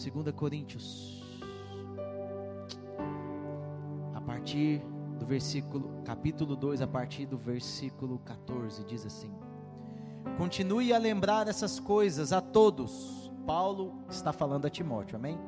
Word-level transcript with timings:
2 0.00 0.34
Coríntios. 0.34 1.22
A 4.14 4.20
partir 4.22 4.82
do 5.18 5.26
versículo, 5.26 6.00
capítulo 6.06 6.56
2, 6.56 6.80
a 6.80 6.86
partir 6.86 7.26
do 7.26 7.36
versículo 7.36 8.18
14, 8.20 8.82
diz 8.84 9.04
assim: 9.04 9.30
Continue 10.38 10.94
a 10.94 10.98
lembrar 10.98 11.48
essas 11.48 11.78
coisas 11.78 12.32
a 12.32 12.40
todos. 12.40 13.30
Paulo 13.46 14.02
está 14.08 14.32
falando 14.32 14.64
a 14.64 14.70
Timóteo, 14.70 15.16
amém? 15.16 15.38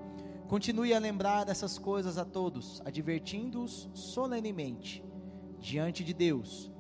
Continue 0.49 0.93
a 0.93 0.98
lembrar 0.98 1.48
essas 1.48 1.79
coisas 1.79 2.19
a 2.19 2.25
todos, 2.25 2.82
advertindo-os 2.84 3.89
solenemente 3.95 5.03
diante 5.59 6.05
de 6.05 6.12
Deus, 6.12 6.71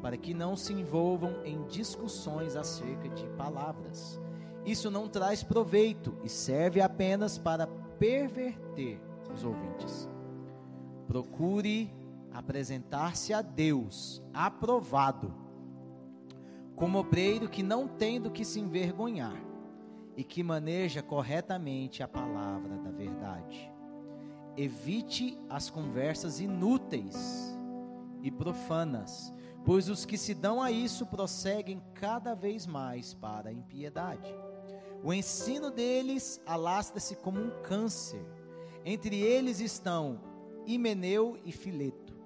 para 0.00 0.16
que 0.16 0.32
não 0.32 0.56
se 0.56 0.72
envolvam 0.72 1.44
em 1.44 1.62
discussões 1.66 2.56
acerca 2.56 3.06
de 3.10 3.26
palavras. 3.36 4.18
Isso 4.68 4.90
não 4.90 5.08
traz 5.08 5.42
proveito 5.42 6.14
e 6.22 6.28
serve 6.28 6.82
apenas 6.82 7.38
para 7.38 7.66
perverter 7.98 9.00
os 9.32 9.42
ouvintes. 9.42 10.06
Procure 11.06 11.90
apresentar-se 12.34 13.32
a 13.32 13.40
Deus 13.40 14.22
aprovado, 14.34 15.34
como 16.76 16.98
obreiro 16.98 17.48
que 17.48 17.62
não 17.62 17.88
tem 17.88 18.20
do 18.20 18.30
que 18.30 18.44
se 18.44 18.60
envergonhar 18.60 19.42
e 20.14 20.22
que 20.22 20.42
maneja 20.42 21.02
corretamente 21.02 22.02
a 22.02 22.08
palavra 22.08 22.76
da 22.76 22.90
verdade. 22.90 23.72
Evite 24.54 25.40
as 25.48 25.70
conversas 25.70 26.40
inúteis 26.40 27.56
e 28.22 28.30
profanas, 28.30 29.32
pois 29.64 29.88
os 29.88 30.04
que 30.04 30.18
se 30.18 30.34
dão 30.34 30.60
a 30.60 30.70
isso 30.70 31.06
prosseguem 31.06 31.82
cada 31.94 32.34
vez 32.34 32.66
mais 32.66 33.14
para 33.14 33.48
a 33.48 33.52
impiedade. 33.52 34.28
O 35.02 35.12
ensino 35.12 35.70
deles 35.70 36.40
alastra-se 36.44 37.16
como 37.16 37.40
um 37.40 37.50
câncer. 37.62 38.24
Entre 38.84 39.20
eles 39.20 39.60
estão 39.60 40.20
Himeneu 40.66 41.38
e 41.44 41.52
Fileto. 41.52 42.16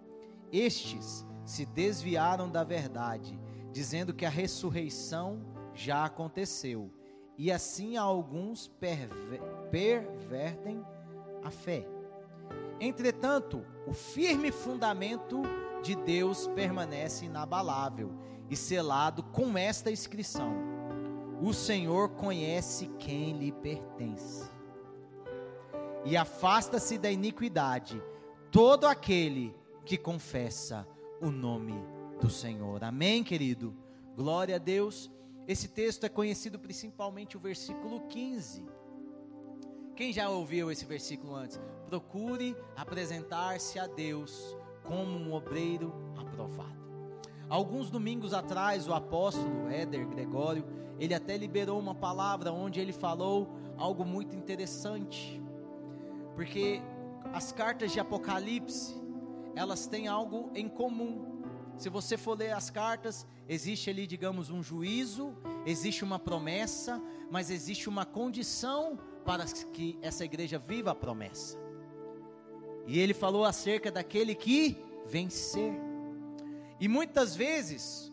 Estes 0.50 1.24
se 1.44 1.66
desviaram 1.66 2.50
da 2.50 2.64
verdade, 2.64 3.38
dizendo 3.72 4.14
que 4.14 4.24
a 4.24 4.30
ressurreição 4.30 5.40
já 5.74 6.04
aconteceu, 6.04 6.92
e 7.36 7.50
assim 7.50 7.96
alguns 7.96 8.68
perver 8.68 9.40
pervertem 9.70 10.84
a 11.42 11.50
fé. 11.50 11.86
Entretanto, 12.78 13.64
o 13.86 13.92
firme 13.92 14.52
fundamento 14.52 15.42
de 15.82 15.94
Deus 15.94 16.46
permanece 16.48 17.24
inabalável 17.24 18.12
e 18.50 18.56
selado 18.56 19.22
com 19.22 19.56
esta 19.56 19.90
inscrição: 19.90 20.52
O 21.42 21.52
Senhor 21.52 22.10
conhece 22.10 22.86
quem 23.00 23.36
lhe 23.36 23.50
pertence. 23.50 24.48
E 26.04 26.16
afasta-se 26.16 26.96
da 26.96 27.10
iniquidade 27.10 28.00
todo 28.48 28.86
aquele 28.86 29.52
que 29.84 29.98
confessa 29.98 30.86
o 31.20 31.32
nome 31.32 31.74
do 32.20 32.30
Senhor. 32.30 32.84
Amém, 32.84 33.24
querido? 33.24 33.74
Glória 34.14 34.54
a 34.54 34.58
Deus. 34.58 35.10
Esse 35.48 35.66
texto 35.66 36.04
é 36.04 36.08
conhecido 36.08 36.60
principalmente 36.60 37.36
o 37.36 37.40
versículo 37.40 38.02
15. 38.02 38.64
Quem 39.96 40.12
já 40.12 40.28
ouviu 40.28 40.70
esse 40.70 40.84
versículo 40.84 41.34
antes? 41.34 41.60
Procure 41.86 42.56
apresentar-se 42.76 43.80
a 43.80 43.88
Deus 43.88 44.56
como 44.84 45.18
um 45.18 45.32
obreiro 45.32 45.92
aprovado. 46.16 46.81
Alguns 47.52 47.90
domingos 47.90 48.32
atrás, 48.32 48.88
o 48.88 48.94
apóstolo 48.94 49.68
Éder 49.68 50.08
Gregório, 50.08 50.64
ele 50.98 51.12
até 51.12 51.36
liberou 51.36 51.78
uma 51.78 51.94
palavra 51.94 52.50
onde 52.50 52.80
ele 52.80 52.94
falou 52.94 53.46
algo 53.76 54.06
muito 54.06 54.34
interessante. 54.34 55.38
Porque 56.34 56.80
as 57.30 57.52
cartas 57.52 57.92
de 57.92 58.00
Apocalipse, 58.00 58.98
elas 59.54 59.86
têm 59.86 60.08
algo 60.08 60.50
em 60.54 60.66
comum. 60.66 61.42
Se 61.76 61.90
você 61.90 62.16
for 62.16 62.38
ler 62.38 62.52
as 62.52 62.70
cartas, 62.70 63.26
existe 63.46 63.90
ali, 63.90 64.06
digamos, 64.06 64.48
um 64.48 64.62
juízo, 64.62 65.36
existe 65.66 66.02
uma 66.02 66.18
promessa, 66.18 67.02
mas 67.30 67.50
existe 67.50 67.86
uma 67.86 68.06
condição 68.06 68.98
para 69.26 69.44
que 69.44 69.98
essa 70.00 70.24
igreja 70.24 70.58
viva 70.58 70.92
a 70.92 70.94
promessa. 70.94 71.58
E 72.86 72.98
ele 72.98 73.12
falou 73.12 73.44
acerca 73.44 73.92
daquele 73.92 74.34
que 74.34 74.82
vencer. 75.04 75.91
E 76.80 76.88
muitas 76.88 77.34
vezes, 77.36 78.12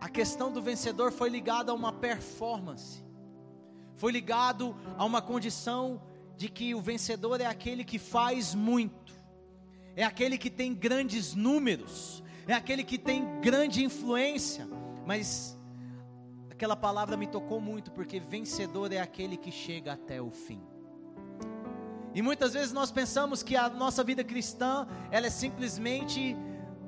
a 0.00 0.08
questão 0.08 0.50
do 0.50 0.60
vencedor 0.60 1.12
foi 1.12 1.28
ligada 1.28 1.70
a 1.70 1.74
uma 1.74 1.92
performance, 1.92 3.04
foi 3.96 4.12
ligado 4.12 4.76
a 4.96 5.04
uma 5.04 5.22
condição 5.22 6.02
de 6.36 6.48
que 6.48 6.74
o 6.74 6.80
vencedor 6.80 7.40
é 7.40 7.46
aquele 7.46 7.84
que 7.84 7.98
faz 7.98 8.54
muito, 8.54 9.12
é 9.94 10.02
aquele 10.02 10.36
que 10.36 10.50
tem 10.50 10.74
grandes 10.74 11.34
números, 11.34 12.22
é 12.48 12.54
aquele 12.54 12.82
que 12.82 12.98
tem 12.98 13.40
grande 13.40 13.84
influência, 13.84 14.66
mas 15.06 15.56
aquela 16.50 16.74
palavra 16.74 17.16
me 17.16 17.26
tocou 17.26 17.60
muito, 17.60 17.92
porque 17.92 18.18
vencedor 18.18 18.92
é 18.92 18.98
aquele 18.98 19.36
que 19.36 19.52
chega 19.52 19.92
até 19.92 20.20
o 20.20 20.30
fim. 20.30 20.60
E 22.14 22.20
muitas 22.20 22.52
vezes 22.52 22.72
nós 22.72 22.90
pensamos 22.90 23.42
que 23.42 23.56
a 23.56 23.68
nossa 23.68 24.04
vida 24.04 24.22
cristã, 24.22 24.86
ela 25.10 25.26
é 25.26 25.30
simplesmente, 25.30 26.36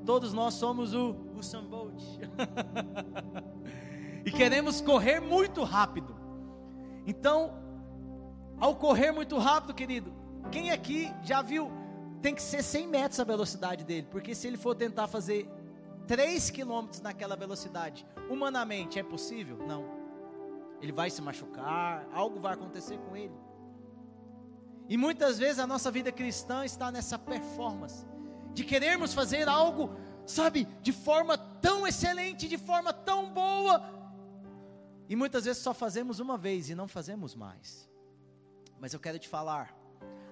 todos 0.05 0.33
nós 0.33 0.55
somos 0.55 0.95
o, 0.95 1.11
o 1.11 1.41
e 4.25 4.31
queremos 4.31 4.81
correr 4.81 5.21
muito 5.21 5.63
rápido. 5.63 6.15
Então, 7.07 7.55
ao 8.59 8.77
correr 8.77 9.13
muito 9.13 9.37
rápido, 9.39 9.75
querido, 9.75 10.13
quem 10.51 10.71
aqui 10.71 11.13
já 11.23 11.43
viu, 11.43 11.71
tem 12.23 12.35
que 12.35 12.43
ser 12.43 12.63
100 12.63 12.89
metros 12.89 13.21
a 13.21 13.25
velocidade 13.25 13.85
dele, 13.85 14.07
porque 14.11 14.35
se 14.35 14.47
ele 14.47 14.57
for 14.57 14.75
tentar 14.75 15.07
fazer 15.07 15.49
3 16.07 16.51
quilômetros 16.51 17.01
naquela 17.01 17.37
velocidade, 17.37 18.07
humanamente 18.31 18.99
é 18.99 19.03
possível? 19.03 19.59
Não. 19.67 19.85
Ele 20.81 20.93
vai 20.93 21.11
se 21.11 21.21
machucar, 21.21 22.07
algo 22.13 22.41
vai 22.41 22.55
acontecer 22.55 22.99
com 22.99 23.17
ele. 23.17 23.35
E 24.89 24.97
muitas 24.97 25.39
vezes 25.39 25.59
a 25.59 25.67
nossa 25.67 25.91
vida 25.91 26.13
cristã 26.13 26.65
está 26.65 26.91
nessa 26.91 27.19
performance 27.19 28.07
de 28.55 28.65
querermos 28.65 29.13
fazer 29.13 29.49
algo, 29.49 29.91
sabe, 30.25 30.67
de 30.81 30.93
forma 30.93 31.37
tão 31.37 31.87
excelente, 31.87 32.49
de 32.49 32.57
forma 32.57 32.93
tão 32.93 33.31
boa, 33.31 33.95
e 35.09 35.17
muitas 35.17 35.45
vezes 35.45 35.63
só 35.63 35.75
fazemos 35.75 36.19
uma 36.19 36.39
vez 36.39 36.71
e 36.71 36.75
não 36.75 36.89
fazemos 36.89 37.35
mais. 37.35 37.89
Mas 38.81 38.95
eu 38.95 39.01
quero 39.01 39.19
te 39.19 39.29
falar, 39.29 39.77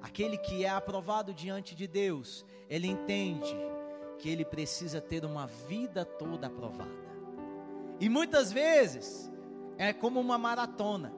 aquele 0.01 0.39
que 0.39 0.65
é 0.65 0.69
aprovado 0.69 1.35
diante 1.35 1.75
de 1.75 1.87
Deus, 1.87 2.45
ele 2.69 2.89
entende 2.89 3.55
que 4.19 4.29
ele 4.29 4.45
precisa 4.45 5.01
ter 5.01 5.25
uma 5.25 5.47
vida 5.47 6.05
toda 6.05 6.47
aprovada. 6.47 7.03
E 8.01 8.09
muitas 8.09 8.53
vezes 8.53 9.31
é 9.77 9.93
como 9.93 10.21
uma 10.21 10.39
maratona. 10.39 11.13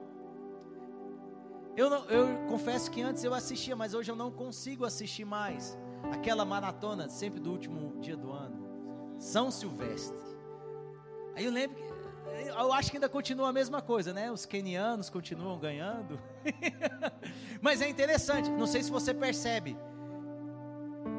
Eu, 1.75 1.89
não, 1.89 2.05
eu 2.05 2.47
confesso 2.47 2.89
que 2.89 3.01
antes 3.01 3.23
eu 3.23 3.33
assistia, 3.33 3.75
mas 3.75 3.93
hoje 3.93 4.11
eu 4.11 4.15
não 4.15 4.31
consigo 4.31 4.85
assistir 4.85 5.25
mais 5.25 5.77
aquela 6.11 6.45
maratona 6.45 7.09
sempre 7.09 7.39
do 7.39 7.51
último 7.51 7.99
dia 7.99 8.17
do 8.17 8.31
ano, 8.31 9.15
São 9.19 9.51
Silvestre. 9.51 10.23
Aí 11.35 11.45
eu 11.45 11.51
lembro 11.51 11.75
que 11.75 11.95
eu 12.57 12.73
acho 12.73 12.91
que 12.91 12.97
ainda 12.97 13.07
continua 13.07 13.49
a 13.49 13.53
mesma 13.53 13.81
coisa, 13.81 14.13
né? 14.13 14.31
Os 14.31 14.45
kenianos 14.45 15.09
continuam 15.09 15.57
ganhando. 15.57 16.19
mas 17.61 17.81
é 17.81 17.87
interessante, 17.87 18.49
não 18.49 18.67
sei 18.67 18.83
se 18.83 18.91
você 18.91 19.13
percebe. 19.13 19.77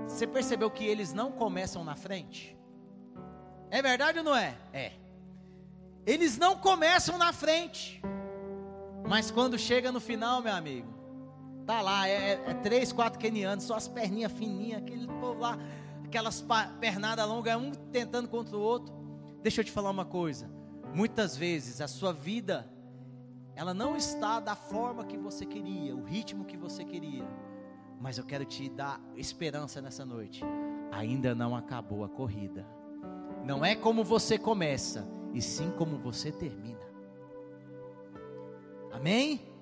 Você 0.07 0.27
percebeu 0.27 0.71
que 0.71 0.85
eles 0.85 1.13
não 1.13 1.33
começam 1.33 1.85
na 1.85 1.97
frente? 1.97 2.57
É 3.71 3.83
verdade 3.83 4.19
ou 4.19 4.25
não 4.25 4.37
é? 4.37 4.57
É. 4.73 4.93
Eles 6.07 6.39
não 6.39 6.57
começam 6.57 7.19
na 7.19 7.33
frente. 7.33 8.01
Mas 9.09 9.31
quando 9.31 9.59
chega 9.59 9.91
no 9.91 10.01
final, 10.01 10.43
meu 10.43 10.53
amigo, 10.53 10.96
tá 11.67 11.83
lá, 11.83 12.09
é, 12.09 12.13
é, 12.13 12.43
é 12.47 12.55
três, 12.55 12.93
quatro 12.93 13.19
kenianos, 13.19 13.65
só 13.65 13.75
as 13.75 13.89
perninhas 13.89 14.33
fininhas, 14.33 14.81
aquele 14.81 15.07
povo 15.07 15.41
lá, 15.41 15.59
aquelas 16.05 16.45
pernadas 16.81 17.27
longas, 17.27 17.57
um 17.57 17.73
tentando 17.73 18.29
contra 18.29 18.57
o 18.57 18.61
outro. 18.61 18.95
Deixa 19.43 19.61
eu 19.61 19.65
te 19.65 19.73
falar 19.73 19.91
uma 19.91 20.05
coisa. 20.05 20.49
Muitas 20.95 21.37
vezes 21.37 21.81
a 21.81 21.89
sua 21.89 22.13
vida, 22.13 22.71
ela 23.55 23.75
não 23.75 23.97
está 23.97 24.39
da 24.39 24.55
forma 24.55 25.05
que 25.05 25.19
você 25.19 25.45
queria, 25.45 25.95
o 25.95 26.05
ritmo 26.05 26.45
que 26.45 26.57
você 26.57 26.85
queria. 26.85 27.27
Mas 28.01 28.17
eu 28.17 28.25
quero 28.25 28.45
te 28.45 28.69
dar 28.69 29.01
esperança 29.17 29.81
nessa 29.81 30.05
noite. 30.05 30.45
Ainda 30.93 31.35
não 31.35 31.57
acabou 31.57 32.05
a 32.05 32.09
corrida. 32.09 32.67
Não 33.45 33.65
é 33.65 33.75
como 33.75 34.05
você 34.05 34.39
começa, 34.39 35.07
e 35.33 35.43
sim 35.43 35.71
como 35.73 35.99
você 35.99 36.31
termina. 36.31 36.87
Amém? 38.93 39.56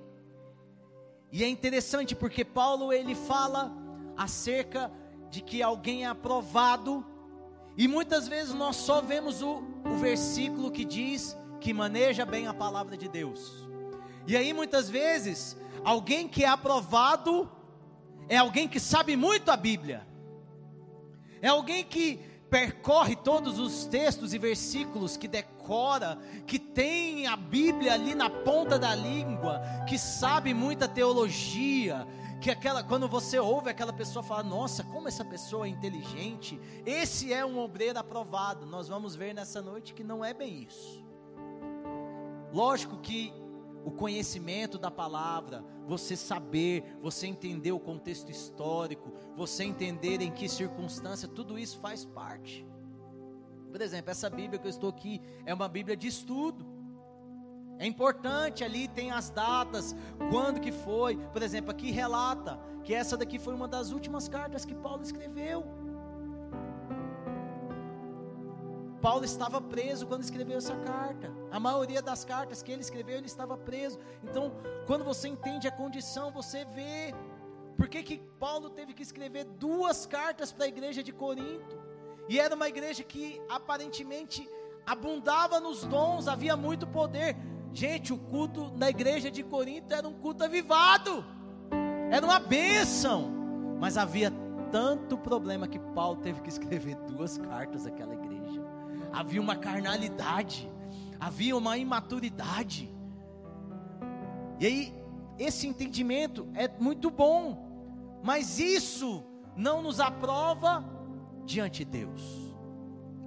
E 1.34 1.42
é 1.42 1.48
interessante 1.48 2.14
porque 2.14 2.44
Paulo 2.44 2.92
ele 2.92 3.12
fala 3.12 3.76
acerca 4.16 4.88
de 5.28 5.40
que 5.40 5.64
alguém 5.64 6.04
é 6.04 6.06
aprovado, 6.06 7.04
e 7.76 7.88
muitas 7.88 8.28
vezes 8.28 8.54
nós 8.54 8.76
só 8.76 9.00
vemos 9.00 9.42
o, 9.42 9.64
o 9.84 9.96
versículo 9.96 10.70
que 10.70 10.84
diz 10.84 11.36
que 11.60 11.72
maneja 11.72 12.24
bem 12.24 12.46
a 12.46 12.54
palavra 12.54 12.96
de 12.96 13.08
Deus. 13.08 13.66
E 14.28 14.36
aí 14.36 14.52
muitas 14.52 14.88
vezes, 14.88 15.56
alguém 15.82 16.28
que 16.28 16.44
é 16.44 16.46
aprovado 16.46 17.50
é 18.28 18.36
alguém 18.36 18.68
que 18.68 18.78
sabe 18.78 19.16
muito 19.16 19.50
a 19.50 19.56
Bíblia. 19.56 20.06
É 21.42 21.48
alguém 21.48 21.82
que 21.82 22.20
percorre 22.50 23.16
todos 23.16 23.58
os 23.58 23.86
textos 23.86 24.32
e 24.32 24.38
versículos, 24.38 25.16
que 25.16 25.26
decora, 25.26 26.18
que 26.46 26.58
tem 26.58 27.26
a 27.26 27.36
Bíblia 27.36 27.94
ali 27.94 28.14
na 28.14 28.30
ponta 28.30 28.78
da 28.78 28.94
língua, 28.94 29.60
que 29.88 29.98
sabe 29.98 30.54
muita 30.54 30.86
teologia, 30.86 32.06
que 32.40 32.50
aquela 32.50 32.82
quando 32.82 33.08
você 33.08 33.38
ouve 33.38 33.70
aquela 33.70 33.92
pessoa 33.92 34.22
falar, 34.22 34.42
nossa, 34.42 34.84
como 34.84 35.08
essa 35.08 35.24
pessoa 35.24 35.66
é 35.66 35.70
inteligente. 35.70 36.60
Esse 36.84 37.32
é 37.32 37.44
um 37.44 37.58
obreiro 37.58 37.98
aprovado. 37.98 38.66
Nós 38.66 38.86
vamos 38.86 39.16
ver 39.16 39.34
nessa 39.34 39.62
noite 39.62 39.94
que 39.94 40.04
não 40.04 40.24
é 40.24 40.34
bem 40.34 40.62
isso. 40.62 41.02
Lógico 42.52 42.98
que 42.98 43.32
o 43.84 43.90
conhecimento 43.90 44.78
da 44.78 44.90
palavra, 44.90 45.64
você 45.86 46.16
saber, 46.16 46.96
você 47.00 47.26
entender 47.26 47.72
o 47.72 47.80
contexto 47.80 48.30
histórico, 48.30 49.12
você 49.36 49.64
entender 49.64 50.20
em 50.20 50.30
que 50.30 50.48
circunstância, 50.48 51.28
tudo 51.28 51.58
isso 51.58 51.78
faz 51.78 52.04
parte. 52.04 52.66
Por 53.70 53.80
exemplo, 53.80 54.10
essa 54.10 54.30
Bíblia 54.30 54.58
que 54.58 54.66
eu 54.66 54.70
estou 54.70 54.88
aqui 54.88 55.20
é 55.44 55.52
uma 55.52 55.68
Bíblia 55.68 55.96
de 55.96 56.06
estudo. 56.06 56.64
É 57.78 57.86
importante 57.86 58.62
ali 58.62 58.86
tem 58.86 59.10
as 59.10 59.30
datas, 59.30 59.96
quando 60.30 60.60
que 60.60 60.70
foi. 60.70 61.16
Por 61.16 61.42
exemplo, 61.42 61.70
aqui 61.72 61.90
relata 61.90 62.58
que 62.84 62.94
essa 62.94 63.16
daqui 63.16 63.38
foi 63.38 63.54
uma 63.54 63.66
das 63.66 63.90
últimas 63.90 64.28
cartas 64.28 64.64
que 64.64 64.74
Paulo 64.74 65.02
escreveu. 65.02 65.64
Paulo 69.02 69.24
estava 69.24 69.60
preso 69.60 70.06
quando 70.06 70.22
escreveu 70.22 70.56
essa 70.56 70.76
carta. 70.76 71.30
A 71.50 71.60
maioria 71.60 72.00
das 72.00 72.24
cartas 72.24 72.62
que 72.62 72.72
ele 72.72 72.80
escreveu, 72.80 73.18
ele 73.18 73.26
estava 73.26 73.54
preso. 73.54 73.98
Então, 74.22 74.52
quando 74.86 75.04
você 75.04 75.28
entende 75.28 75.68
a 75.68 75.72
condição, 75.72 76.30
você 76.30 76.64
vê 76.64 77.12
por 77.76 77.88
que, 77.88 78.02
que 78.02 78.18
Paulo 78.38 78.70
teve 78.70 78.94
que 78.94 79.02
escrever 79.02 79.44
duas 79.44 80.06
cartas 80.06 80.52
para 80.52 80.64
a 80.64 80.68
igreja 80.68 81.02
de 81.02 81.12
Corinto. 81.12 81.78
E 82.28 82.38
era 82.40 82.54
uma 82.54 82.68
igreja 82.68 83.02
que 83.02 83.40
aparentemente 83.48 84.48
abundava 84.86 85.60
nos 85.60 85.84
dons, 85.84 86.28
havia 86.28 86.56
muito 86.56 86.86
poder. 86.86 87.36
Gente, 87.72 88.12
o 88.12 88.18
culto 88.18 88.72
na 88.76 88.88
igreja 88.88 89.30
de 89.30 89.42
Corinto 89.42 89.92
era 89.92 90.06
um 90.06 90.14
culto 90.14 90.44
avivado, 90.44 91.24
era 92.10 92.24
uma 92.24 92.38
bênção, 92.38 93.30
mas 93.80 93.98
havia 93.98 94.32
tanto 94.70 95.18
problema 95.18 95.66
que 95.66 95.78
Paulo 95.78 96.20
teve 96.20 96.40
que 96.40 96.48
escrever 96.48 96.96
duas 96.96 97.36
cartas 97.36 97.86
àquela 97.86 98.14
igreja 98.14 98.34
havia 99.14 99.40
uma 99.40 99.54
carnalidade, 99.54 100.70
havia 101.20 101.56
uma 101.56 101.78
imaturidade. 101.78 102.92
E 104.58 104.66
aí, 104.66 104.94
esse 105.38 105.66
entendimento 105.66 106.48
é 106.54 106.68
muito 106.68 107.10
bom, 107.10 108.20
mas 108.22 108.58
isso 108.58 109.24
não 109.56 109.82
nos 109.82 110.00
aprova 110.00 110.84
diante 111.44 111.84
de 111.84 111.90
Deus. 111.90 112.54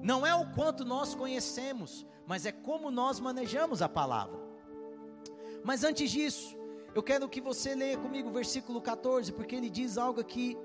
Não 0.02 0.26
é 0.26 0.34
o 0.34 0.46
quanto 0.54 0.86
nós 0.86 1.16
conhecemos, 1.16 2.06
mas 2.26 2.46
é 2.46 2.52
como 2.52 2.92
nós 2.92 3.20
manejamos 3.20 3.82
a 3.82 3.90
palavra. 3.90 4.40
Mas 5.64 5.84
antes 5.84 6.10
disso, 6.10 6.58
eu 6.96 7.04
quero 7.04 7.28
que 7.28 7.42
você 7.42 7.76
leia 7.76 7.98
comigo 7.98 8.30
o 8.30 8.34
versículo 8.34 8.82
14, 8.82 9.32
porque 9.34 9.56
ele 9.56 9.70
diz 9.70 9.98
algo 9.98 10.22
aqui 10.22 10.58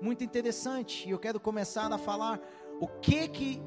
muito 0.00 0.22
interessante, 0.22 1.08
e 1.08 1.10
eu 1.10 1.18
quero 1.18 1.40
começar 1.40 1.90
a 1.92 1.98
falar 1.98 2.40
o 2.80 2.86
que 2.86 3.28
que 3.28 3.62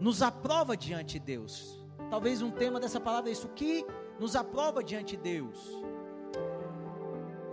nos 0.00 0.22
aprova 0.22 0.76
diante 0.76 1.18
de 1.18 1.24
Deus. 1.24 1.80
Talvez 2.10 2.42
um 2.42 2.50
tema 2.50 2.80
dessa 2.80 3.00
palavra 3.00 3.30
é 3.30 3.32
isso: 3.32 3.46
o 3.46 3.50
que 3.50 3.84
nos 4.18 4.36
aprova 4.36 4.82
diante 4.82 5.16
de 5.16 5.22
Deus? 5.22 5.85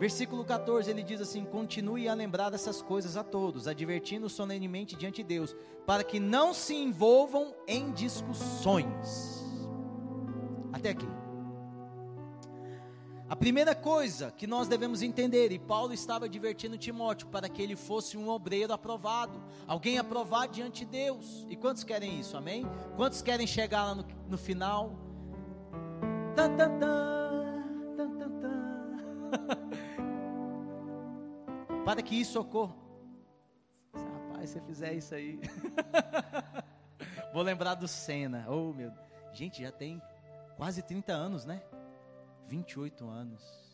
Versículo 0.03 0.43
14 0.43 0.89
ele 0.91 1.01
diz 1.01 1.21
assim: 1.21 1.45
Continue 1.45 2.09
a 2.09 2.13
lembrar 2.13 2.49
dessas 2.49 2.81
coisas 2.81 3.15
a 3.15 3.23
todos, 3.23 3.69
advertindo 3.69 4.27
solenemente 4.27 4.97
diante 4.97 5.23
de 5.23 5.29
Deus, 5.29 5.55
para 5.87 6.03
que 6.03 6.19
não 6.19 6.53
se 6.53 6.75
envolvam 6.75 7.55
em 7.65 7.89
discussões. 7.93 9.41
Até 10.73 10.89
aqui. 10.89 11.07
A 13.29 13.35
primeira 13.37 13.73
coisa 13.73 14.29
que 14.29 14.45
nós 14.45 14.67
devemos 14.67 15.01
entender, 15.01 15.53
e 15.53 15.57
Paulo 15.57 15.93
estava 15.93 16.25
advertindo 16.25 16.77
Timóteo 16.77 17.29
para 17.29 17.47
que 17.47 17.61
ele 17.61 17.77
fosse 17.77 18.17
um 18.17 18.27
obreiro 18.27 18.73
aprovado, 18.73 19.41
alguém 19.65 19.99
aprovado 19.99 20.51
diante 20.51 20.83
de 20.83 20.91
Deus. 20.91 21.47
E 21.49 21.55
quantos 21.55 21.85
querem 21.85 22.19
isso, 22.19 22.35
amém? 22.35 22.69
Quantos 22.97 23.21
querem 23.21 23.47
chegar 23.47 23.85
lá 23.85 23.95
no, 23.95 24.05
no 24.27 24.37
final? 24.37 24.99
Tan, 26.35 26.57
tan, 26.57 26.77
tan, 26.77 27.95
tan, 27.95 28.17
tan, 28.17 28.31
tan. 28.41 29.57
para 31.83 32.01
que 32.01 32.15
isso 32.15 32.39
ocorra. 32.39 32.75
Rapaz, 33.93 34.49
se 34.49 34.59
você 34.59 34.61
fizer 34.65 34.93
isso 34.93 35.13
aí. 35.13 35.39
Vou 37.33 37.41
lembrar 37.41 37.75
do 37.75 37.87
Senna. 37.87 38.45
Oh, 38.47 38.73
meu. 38.73 38.91
Gente, 39.33 39.61
já 39.61 39.71
tem 39.71 40.01
quase 40.55 40.81
30 40.81 41.11
anos, 41.11 41.45
né? 41.45 41.61
28 42.47 43.07
anos. 43.07 43.73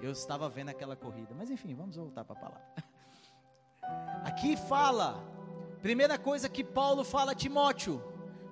Eu 0.00 0.10
estava 0.10 0.48
vendo 0.48 0.70
aquela 0.70 0.96
corrida. 0.96 1.34
Mas 1.36 1.50
enfim, 1.50 1.74
vamos 1.74 1.96
voltar 1.96 2.24
para 2.24 2.36
a 2.36 2.40
palavra. 2.40 2.64
Aqui 4.24 4.56
fala, 4.56 5.22
primeira 5.82 6.18
coisa 6.18 6.48
que 6.48 6.64
Paulo 6.64 7.04
fala 7.04 7.32
a 7.32 7.34
Timóteo, 7.34 8.02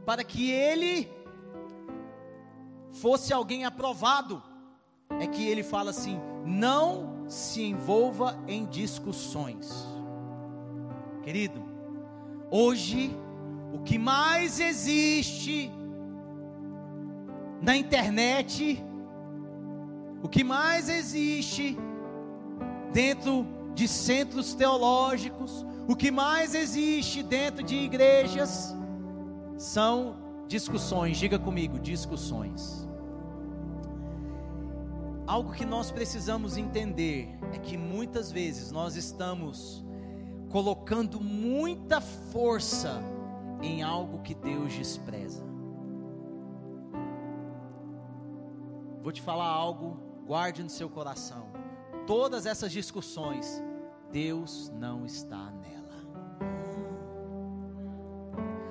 para 0.04 0.22
que 0.22 0.50
ele 0.50 1.10
fosse 2.92 3.32
alguém 3.32 3.64
aprovado, 3.64 4.42
é 5.20 5.26
que 5.26 5.48
ele 5.48 5.62
fala 5.62 5.90
assim: 5.90 6.20
não 6.44 7.11
se 7.32 7.62
envolva 7.62 8.38
em 8.46 8.66
discussões. 8.66 9.86
Querido, 11.22 11.62
hoje 12.50 13.16
o 13.72 13.78
que 13.78 13.98
mais 13.98 14.60
existe 14.60 15.70
na 17.62 17.76
internet 17.76 18.84
o 20.22 20.28
que 20.28 20.44
mais 20.44 20.88
existe 20.88 21.76
dentro 22.92 23.44
de 23.74 23.88
centros 23.88 24.54
teológicos, 24.54 25.66
o 25.88 25.96
que 25.96 26.12
mais 26.12 26.54
existe 26.54 27.22
dentro 27.24 27.64
de 27.64 27.74
igrejas 27.74 28.76
são 29.56 30.16
discussões. 30.46 31.16
Diga 31.16 31.40
comigo, 31.40 31.78
discussões. 31.78 32.81
Algo 35.26 35.52
que 35.52 35.64
nós 35.64 35.90
precisamos 35.90 36.56
entender 36.56 37.38
é 37.52 37.58
que 37.58 37.76
muitas 37.76 38.30
vezes 38.30 38.72
nós 38.72 38.96
estamos 38.96 39.84
colocando 40.50 41.20
muita 41.20 42.00
força 42.00 43.00
em 43.62 43.82
algo 43.82 44.22
que 44.22 44.34
Deus 44.34 44.72
despreza. 44.72 45.44
Vou 49.00 49.12
te 49.12 49.22
falar 49.22 49.46
algo 49.46 49.96
guarde 50.26 50.62
no 50.62 50.70
seu 50.70 50.88
coração. 50.88 51.48
Todas 52.06 52.46
essas 52.46 52.72
discussões, 52.72 53.62
Deus 54.10 54.70
não 54.74 55.06
está 55.06 55.50
nela. 55.50 55.82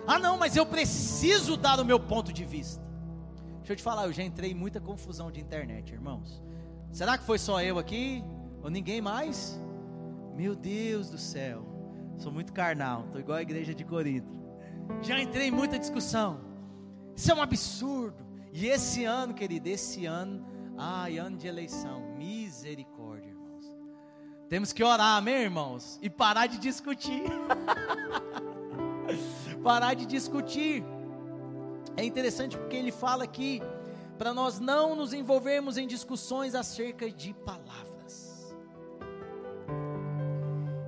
Ah, 0.06 0.20
não, 0.20 0.38
mas 0.38 0.56
eu 0.56 0.66
preciso 0.66 1.56
dar 1.56 1.80
o 1.80 1.86
meu 1.86 2.00
ponto 2.00 2.34
de 2.34 2.44
vista. 2.44 2.91
Deixa 3.62 3.74
eu 3.74 3.76
te 3.78 3.84
falar, 3.84 4.06
eu 4.06 4.14
já 4.14 4.24
entrei 4.24 4.52
em 4.52 4.56
muita 4.56 4.80
confusão 4.80 5.32
de 5.32 5.40
internet, 5.40 5.94
irmãos. 5.94 6.42
Será 6.92 7.18
que 7.18 7.24
foi 7.24 7.40
só 7.40 7.62
eu 7.62 7.80
aqui? 7.80 8.24
Ou 8.62 8.70
ninguém 8.70 9.02
mais? 9.02 9.60
Meu 10.36 10.56
Deus 10.56 11.10
do 11.10 11.18
céu, 11.18 11.66
sou 12.18 12.32
muito 12.32 12.54
carnal, 12.54 13.06
estou 13.06 13.20
igual 13.20 13.38
a 13.38 13.42
igreja 13.42 13.74
de 13.74 13.84
Corinto. 13.84 14.32
Já 15.02 15.20
entrei 15.22 15.48
em 15.48 15.52
muita 15.52 15.80
discussão. 15.80 16.42
Isso 17.16 17.32
é 17.32 17.36
um 17.36 17.42
absurdo. 17.42 18.26
E 18.52 18.68
esse 18.68 19.06
ano, 19.06 19.34
querido, 19.34 19.70
esse 19.70 20.06
ano 20.06 20.46
Ai, 20.84 21.20
ano 21.20 21.38
de 21.38 21.48
eleição, 21.48 22.02
misericórdia, 22.18 23.30
irmãos. 23.30 23.72
Temos 24.50 24.74
que 24.74 24.84
orar, 24.84 25.18
amém, 25.18 25.44
irmãos? 25.44 26.00
E 26.02 26.10
parar 26.10 26.48
de 26.48 26.58
discutir. 26.58 27.24
parar 29.64 29.94
de 29.94 30.08
discutir. 30.08 30.84
É 31.98 32.04
interessante 32.04 32.58
porque 32.58 32.76
ele 32.76 32.92
fala 32.92 33.24
aqui 33.24 33.62
para 34.18 34.34
nós 34.34 34.60
não 34.60 34.96
nos 34.96 35.14
envolvermos 35.14 35.78
em 35.78 35.88
discussões 35.88 36.54
acerca 36.54 37.10
de 37.10 37.34
palavras. 37.34 38.56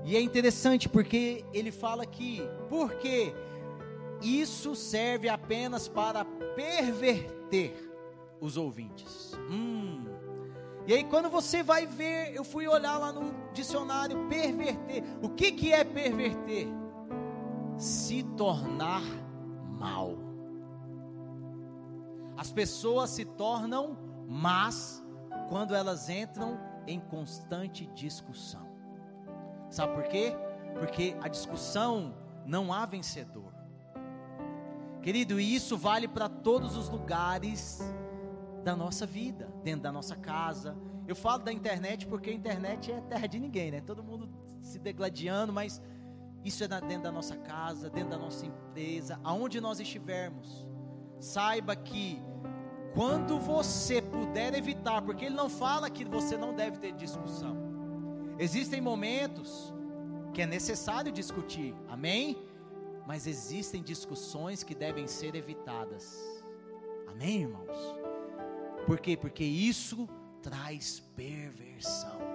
E 0.06 0.16
é 0.16 0.22
interessante 0.22 0.88
porque 0.88 1.44
ele 1.54 1.72
fala 1.72 2.04
aqui, 2.04 2.42
porque 2.70 3.34
isso 4.22 4.76
serve 4.76 5.30
apenas 5.30 5.88
para 5.88 6.24
perverter 6.56 7.74
os 8.40 8.58
ouvintes. 8.58 9.32
Hum. 9.50 10.06
E 10.86 10.94
aí 10.94 11.04
quando 11.04 11.30
você 11.30 11.64
vai 11.64 11.86
ver, 11.88 12.36
eu 12.36 12.44
fui 12.44 12.68
olhar 12.68 12.98
lá 12.98 13.12
no 13.12 13.34
dicionário 13.54 14.28
perverter. 14.28 15.04
O 15.22 15.30
que 15.30 15.52
que 15.52 15.72
é 15.74 15.84
perverter? 15.84 16.68
Se 17.78 18.22
tornar 18.38 19.02
mal. 19.80 20.23
As 22.38 22.52
pessoas 22.52 23.10
se 23.12 23.26
tornam 23.26 23.98
mas 24.28 25.04
quando 25.48 25.76
elas 25.76 26.10
entram 26.10 26.60
em 26.88 27.00
constante 27.00 27.86
discussão. 27.94 28.68
Sabe 29.70 29.94
por 29.94 30.04
quê? 30.04 30.36
Porque 30.80 31.16
a 31.22 31.28
discussão 31.28 32.16
não 32.46 32.74
há 32.74 32.86
vencedor. 32.86 33.54
Querido, 35.02 35.40
e 35.40 35.54
isso 35.56 35.78
vale 35.78 36.08
para 36.08 36.30
todos 36.30 36.76
os 36.78 36.90
lugares 36.90 37.82
da 38.64 38.76
nossa 38.76 39.06
vida, 39.06 39.54
dentro 39.64 39.82
da 39.82 39.92
nossa 39.92 40.16
casa. 40.16 40.76
Eu 41.08 41.16
falo 41.16 41.44
da 41.44 41.52
internet 41.52 42.08
porque 42.08 42.30
a 42.30 42.34
internet 42.34 42.92
é 42.92 43.02
terra 43.02 43.28
de 43.28 43.40
ninguém, 43.40 43.72
né? 43.72 43.82
Todo 43.82 44.04
mundo 44.04 44.30
se 44.62 44.80
degladiando, 44.80 45.52
mas 45.52 45.82
isso 46.44 46.64
é 46.64 46.68
dentro 46.68 47.04
da 47.04 47.12
nossa 47.12 47.36
casa, 47.36 47.90
dentro 47.90 48.12
da 48.12 48.18
nossa 48.18 48.46
empresa, 48.46 49.20
aonde 49.24 49.60
nós 49.60 49.80
estivermos. 49.80 50.66
Saiba 51.24 51.74
que 51.74 52.22
quando 52.94 53.40
você 53.40 54.02
puder 54.02 54.54
evitar, 54.54 55.02
porque 55.02 55.24
ele 55.24 55.36
não 55.36 55.50
fala 55.50 55.90
que 55.90 56.04
você 56.04 56.36
não 56.36 56.54
deve 56.54 56.80
ter 56.80 56.92
discussão. 56.92 57.56
Existem 58.38 58.82
momentos 58.82 59.74
que 60.34 60.42
é 60.42 60.46
necessário 60.46 61.14
discutir, 61.14 61.74
amém? 61.88 62.38
Mas 63.08 63.26
existem 63.26 63.82
discussões 63.82 64.64
que 64.64 64.76
devem 64.76 65.08
ser 65.08 65.34
evitadas, 65.34 66.20
amém, 67.08 67.44
irmãos? 67.44 67.78
Por 68.86 69.00
quê? 69.00 69.16
Porque 69.16 69.46
isso 69.46 70.10
traz 70.42 71.00
perversão. 71.16 72.33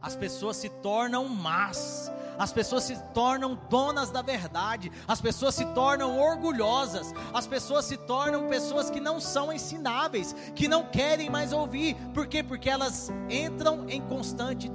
As 0.00 0.14
pessoas 0.14 0.56
se 0.56 0.68
tornam 0.68 1.28
más, 1.28 2.12
as 2.38 2.52
pessoas 2.52 2.84
se 2.84 2.96
tornam 3.14 3.58
donas 3.68 4.10
da 4.10 4.22
verdade, 4.22 4.92
as 5.08 5.20
pessoas 5.20 5.54
se 5.54 5.64
tornam 5.66 6.18
orgulhosas, 6.18 7.12
as 7.32 7.46
pessoas 7.46 7.86
se 7.86 7.96
tornam 7.96 8.48
pessoas 8.48 8.90
que 8.90 9.00
não 9.00 9.20
são 9.20 9.52
ensináveis, 9.52 10.34
que 10.54 10.68
não 10.68 10.84
querem 10.84 11.30
mais 11.30 11.52
ouvir, 11.52 11.96
por 12.12 12.26
quê? 12.26 12.42
Porque 12.42 12.68
elas 12.68 13.10
entram 13.28 13.88
em 13.88 14.00
constante 14.02 14.70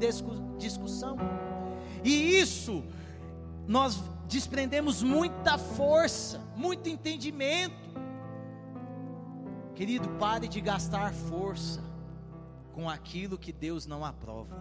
discussão, 0.58 1.18
e 2.04 2.40
isso 2.40 2.84
nós 3.68 4.02
desprendemos 4.28 5.04
muita 5.04 5.58
força, 5.58 6.42
muito 6.56 6.90
entendimento. 6.90 7.92
Querido, 9.76 10.10
pare 10.12 10.48
de 10.48 10.60
gastar 10.62 11.14
força 11.14 11.82
com 12.74 12.90
aquilo 12.90 13.38
que 13.38 13.52
Deus 13.52 13.86
não 13.86 14.06
aprova. 14.06 14.56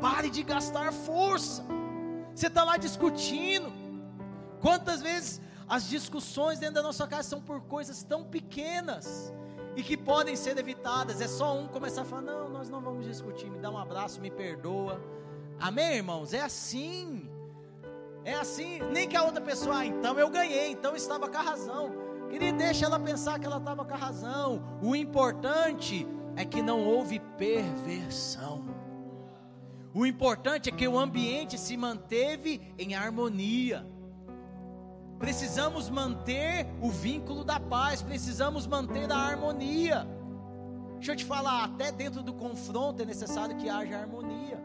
Pare 0.00 0.30
de 0.30 0.42
gastar 0.42 0.92
força. 0.92 1.64
Você 2.34 2.46
está 2.46 2.64
lá 2.64 2.76
discutindo. 2.76 3.70
Quantas 4.60 5.02
vezes 5.02 5.40
as 5.68 5.88
discussões 5.88 6.58
dentro 6.58 6.76
da 6.76 6.82
nossa 6.82 7.06
casa 7.06 7.28
são 7.28 7.40
por 7.40 7.60
coisas 7.62 8.02
tão 8.02 8.24
pequenas 8.24 9.32
e 9.76 9.82
que 9.82 9.96
podem 9.96 10.34
ser 10.36 10.58
evitadas. 10.58 11.20
É 11.20 11.28
só 11.28 11.56
um 11.56 11.68
começar 11.68 12.02
a 12.02 12.04
falar: 12.04 12.22
Não, 12.22 12.48
nós 12.48 12.68
não 12.68 12.80
vamos 12.80 13.06
discutir. 13.06 13.50
Me 13.50 13.58
dá 13.58 13.70
um 13.70 13.78
abraço, 13.78 14.20
me 14.20 14.30
perdoa. 14.30 15.00
Amém, 15.58 15.96
irmãos? 15.96 16.32
É 16.32 16.40
assim. 16.40 17.30
É 18.24 18.34
assim. 18.34 18.80
Nem 18.92 19.08
que 19.08 19.16
a 19.16 19.22
outra 19.22 19.40
pessoa, 19.40 19.78
ah, 19.78 19.86
então 19.86 20.18
eu 20.18 20.28
ganhei, 20.28 20.70
então 20.70 20.96
estava 20.96 21.28
com 21.28 21.36
a 21.36 21.42
razão. 21.42 21.92
Queria 22.28 22.52
deixa 22.52 22.86
ela 22.86 22.98
pensar 22.98 23.38
que 23.38 23.46
ela 23.46 23.58
estava 23.58 23.84
com 23.84 23.94
a 23.94 23.96
razão. 23.96 24.62
O 24.82 24.94
importante 24.94 26.06
é 26.36 26.44
que 26.44 26.62
não 26.62 26.84
houve 26.84 27.18
perversão. 27.36 28.79
O 29.92 30.06
importante 30.06 30.68
é 30.68 30.72
que 30.72 30.86
o 30.86 30.98
ambiente 30.98 31.58
se 31.58 31.76
manteve 31.76 32.72
em 32.78 32.94
harmonia. 32.94 33.86
Precisamos 35.18 35.90
manter 35.90 36.66
o 36.80 36.90
vínculo 36.90 37.44
da 37.44 37.58
paz, 37.58 38.00
precisamos 38.00 38.66
manter 38.66 39.10
a 39.10 39.16
harmonia. 39.16 40.06
Deixa 40.94 41.12
eu 41.12 41.16
te 41.16 41.24
falar, 41.24 41.64
até 41.64 41.90
dentro 41.90 42.22
do 42.22 42.32
confronto 42.32 43.02
é 43.02 43.04
necessário 43.04 43.56
que 43.56 43.68
haja 43.68 43.98
harmonia. 43.98 44.62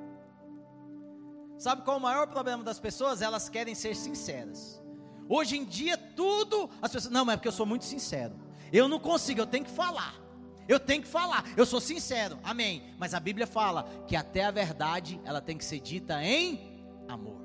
Sabe 1.57 1.83
qual 1.83 1.97
é 1.97 1.99
o 1.99 2.03
maior 2.03 2.27
problema 2.27 2.63
das 2.63 2.79
pessoas? 2.79 3.21
Elas 3.21 3.49
querem 3.49 3.73
ser 3.73 3.95
sinceras. 3.95 4.81
Hoje 5.27 5.57
em 5.57 5.65
dia, 5.65 5.97
tudo, 5.97 6.69
as 6.81 6.91
pessoas, 6.91 7.11
não, 7.11 7.25
mas 7.25 7.33
é 7.33 7.37
porque 7.37 7.47
eu 7.47 7.53
sou 7.53 7.65
muito 7.65 7.85
sincero. 7.85 8.35
Eu 8.71 8.87
não 8.87 8.99
consigo, 8.99 9.39
eu 9.41 9.47
tenho 9.47 9.65
que 9.65 9.71
falar. 9.71 10.24
Eu 10.67 10.79
tenho 10.79 11.01
que 11.01 11.07
falar, 11.07 11.43
eu 11.55 11.65
sou 11.65 11.79
sincero, 11.79 12.39
amém. 12.43 12.95
Mas 12.97 13.13
a 13.13 13.19
Bíblia 13.19 13.45
fala 13.45 13.83
que 14.07 14.15
até 14.15 14.45
a 14.45 14.51
verdade 14.51 15.21
ela 15.23 15.41
tem 15.41 15.57
que 15.57 15.65
ser 15.65 15.79
dita 15.79 16.23
em 16.23 17.05
amor. 17.07 17.41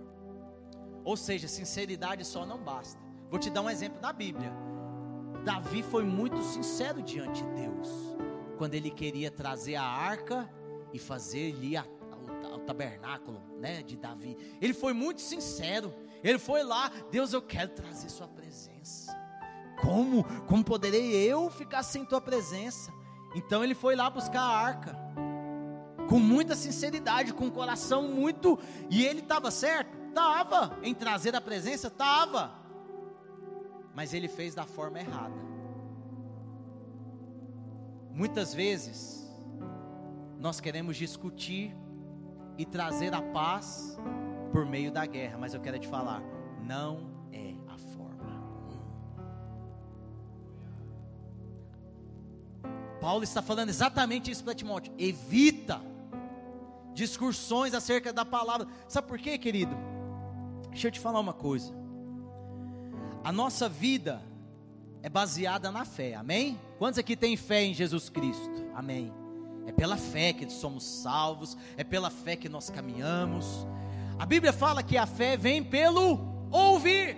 Ou 1.05 1.17
seja, 1.17 1.49
sinceridade 1.49 2.25
só 2.25 2.47
não 2.47 2.59
basta. 2.59 3.01
Vou 3.31 3.39
te 3.39 3.51
dar 3.51 3.63
um 3.63 3.71
exemplo 3.71 4.01
da 4.01 4.13
Bíblia. 4.13 4.53
Davi 5.45 5.83
foi 5.83 6.05
muito 6.05 6.43
sincero 6.43 7.03
diante 7.03 7.43
de 7.43 7.51
Deus, 7.51 7.89
quando 8.59 8.75
ele 8.75 8.91
queria 8.91 9.31
trazer 9.31 9.77
a 9.77 9.85
arca 9.85 10.49
e 10.93 10.99
fazer 10.99 11.55
ali 11.55 11.77
a, 11.77 11.85
o, 11.85 12.57
o 12.57 12.59
tabernáculo 12.61 13.43
né, 13.59 13.83
de 13.83 13.97
Davi. 13.97 14.37
Ele 14.61 14.75
foi 14.75 14.93
muito 14.93 15.21
sincero. 15.21 15.95
Ele 16.23 16.39
foi 16.39 16.63
lá, 16.63 16.91
Deus, 17.11 17.33
eu 17.33 17.41
quero 17.41 17.71
trazer 17.71 18.11
Sua 18.11 18.29
presença. 18.29 19.19
Como? 19.81 20.25
Como 20.47 20.63
poderei 20.63 21.13
eu 21.15 21.49
ficar 21.51 21.83
sem 21.83 22.05
Tua 22.05 22.21
presença? 22.21 22.93
Então 23.35 23.63
ele 23.63 23.75
foi 23.75 23.95
lá 23.95 24.11
buscar 24.11 24.41
a 24.41 24.59
arca, 24.59 24.97
com 26.09 26.19
muita 26.19 26.57
sinceridade, 26.57 27.33
com 27.33 27.47
o 27.47 27.53
coração 27.53 28.03
muito. 28.03 28.59
E 28.91 29.05
ele 29.05 29.21
estava 29.21 29.51
certo? 29.51 29.97
Estava. 30.09 30.77
Em 30.83 30.95
trazer 30.95 31.37
a 31.37 31.41
presença? 31.41 31.87
Estava. 31.87 32.53
Mas 33.95 34.13
ele 34.13 34.29
fez 34.29 34.55
da 34.55 34.65
forma 34.65 34.99
errada. 34.99 35.51
Muitas 38.13 38.53
vezes, 38.53 39.31
nós 40.39 40.61
queremos 40.61 40.97
discutir 40.97 41.77
e 42.59 42.67
trazer 42.67 43.15
a 43.15 43.23
paz 43.23 43.97
por 44.53 44.67
meio 44.67 44.91
da 44.91 45.07
guerra, 45.07 45.39
mas 45.39 45.55
eu 45.55 45.61
quero 45.61 45.79
te 45.79 45.87
falar, 45.87 46.23
não 46.63 47.10
Paulo 53.01 53.25
está 53.25 53.41
falando 53.41 53.71
exatamente 53.71 54.31
isso 54.31 54.45
para 54.45 54.55
Timóteo. 54.55 54.93
Evita 54.99 55.81
discursões 56.93 57.75
acerca 57.75 58.13
da 58.13 58.25
palavra. 58.25 58.67
Sabe 58.87 59.09
por 59.09 59.19
quê, 59.19 59.39
querido? 59.39 59.75
Deixa 60.71 60.89
eu 60.89 60.93
te 60.93 61.01
falar 61.01 61.19
uma 61.19 61.33
coisa. 61.33 61.73
A 63.25 63.33
nossa 63.33 63.69
vida 63.69 64.23
é 65.03 65.09
baseada 65.09 65.71
na 65.71 65.85
fé, 65.85 66.15
amém? 66.15 66.59
Quantos 66.79 66.99
aqui 66.99 67.17
têm 67.17 67.37
fé 67.37 67.63
em 67.63 67.75
Jesus 67.75 68.09
Cristo? 68.09 68.71
Amém. 68.75 69.13
É 69.67 69.73
pela 69.73 69.97
fé 69.97 70.33
que 70.33 70.51
somos 70.51 70.85
salvos, 70.85 71.57
é 71.77 71.85
pela 71.85 72.11
fé 72.11 72.37
que 72.37 72.49
nós 72.49 72.71
caminhamos. 72.71 73.67
A 74.19 74.27
Bíblia 74.27 74.53
fala 74.53 74.83
que 74.83 74.99
a 74.99 75.07
fé 75.07 75.37
vem 75.37 75.63
pelo 75.63 76.19
ouvir. 76.51 77.17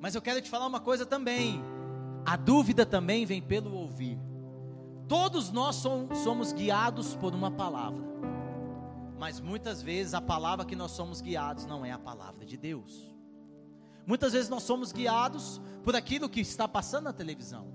Mas 0.00 0.14
eu 0.14 0.22
quero 0.22 0.40
te 0.40 0.48
falar 0.48 0.66
uma 0.66 0.80
coisa 0.80 1.04
também. 1.04 1.62
A 2.30 2.36
dúvida 2.36 2.86
também 2.86 3.26
vem 3.26 3.42
pelo 3.42 3.74
ouvir. 3.74 4.16
Todos 5.08 5.50
nós 5.50 5.74
somos 5.74 6.52
guiados 6.52 7.16
por 7.16 7.34
uma 7.34 7.50
palavra, 7.50 8.04
mas 9.18 9.40
muitas 9.40 9.82
vezes 9.82 10.14
a 10.14 10.20
palavra 10.20 10.64
que 10.64 10.76
nós 10.76 10.92
somos 10.92 11.20
guiados 11.20 11.66
não 11.66 11.84
é 11.84 11.90
a 11.90 11.98
palavra 11.98 12.46
de 12.46 12.56
Deus. 12.56 13.12
Muitas 14.06 14.32
vezes 14.32 14.48
nós 14.48 14.62
somos 14.62 14.92
guiados 14.92 15.60
por 15.82 15.96
aquilo 15.96 16.28
que 16.28 16.38
está 16.38 16.68
passando 16.68 17.06
na 17.06 17.12
televisão. 17.12 17.66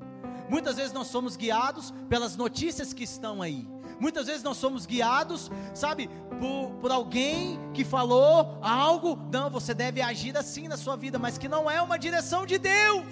Muitas 0.50 0.78
vezes 0.78 0.94
nós 0.94 1.08
somos 1.08 1.36
guiados 1.36 1.92
pelas 2.08 2.38
notícias 2.38 2.94
que 2.94 3.04
estão 3.04 3.42
aí. 3.42 3.68
Muitas 4.00 4.28
vezes 4.28 4.42
nós 4.42 4.56
somos 4.56 4.86
guiados, 4.86 5.52
sabe, 5.74 6.10
por, 6.40 6.72
por 6.80 6.92
alguém 6.94 7.60
que 7.74 7.84
falou 7.84 8.58
algo. 8.62 9.20
Não, 9.30 9.50
você 9.50 9.74
deve 9.74 10.02
agir 10.02 10.38
assim 10.38 10.70
na 10.70 10.78
sua 10.78 10.96
vida, 10.96 11.20
mas 11.20 11.38
que 11.38 11.50
não 11.50 11.70
é 11.70 11.82
uma 11.82 12.00
direção 12.00 12.46
de 12.46 12.58
Deus. 12.58 13.06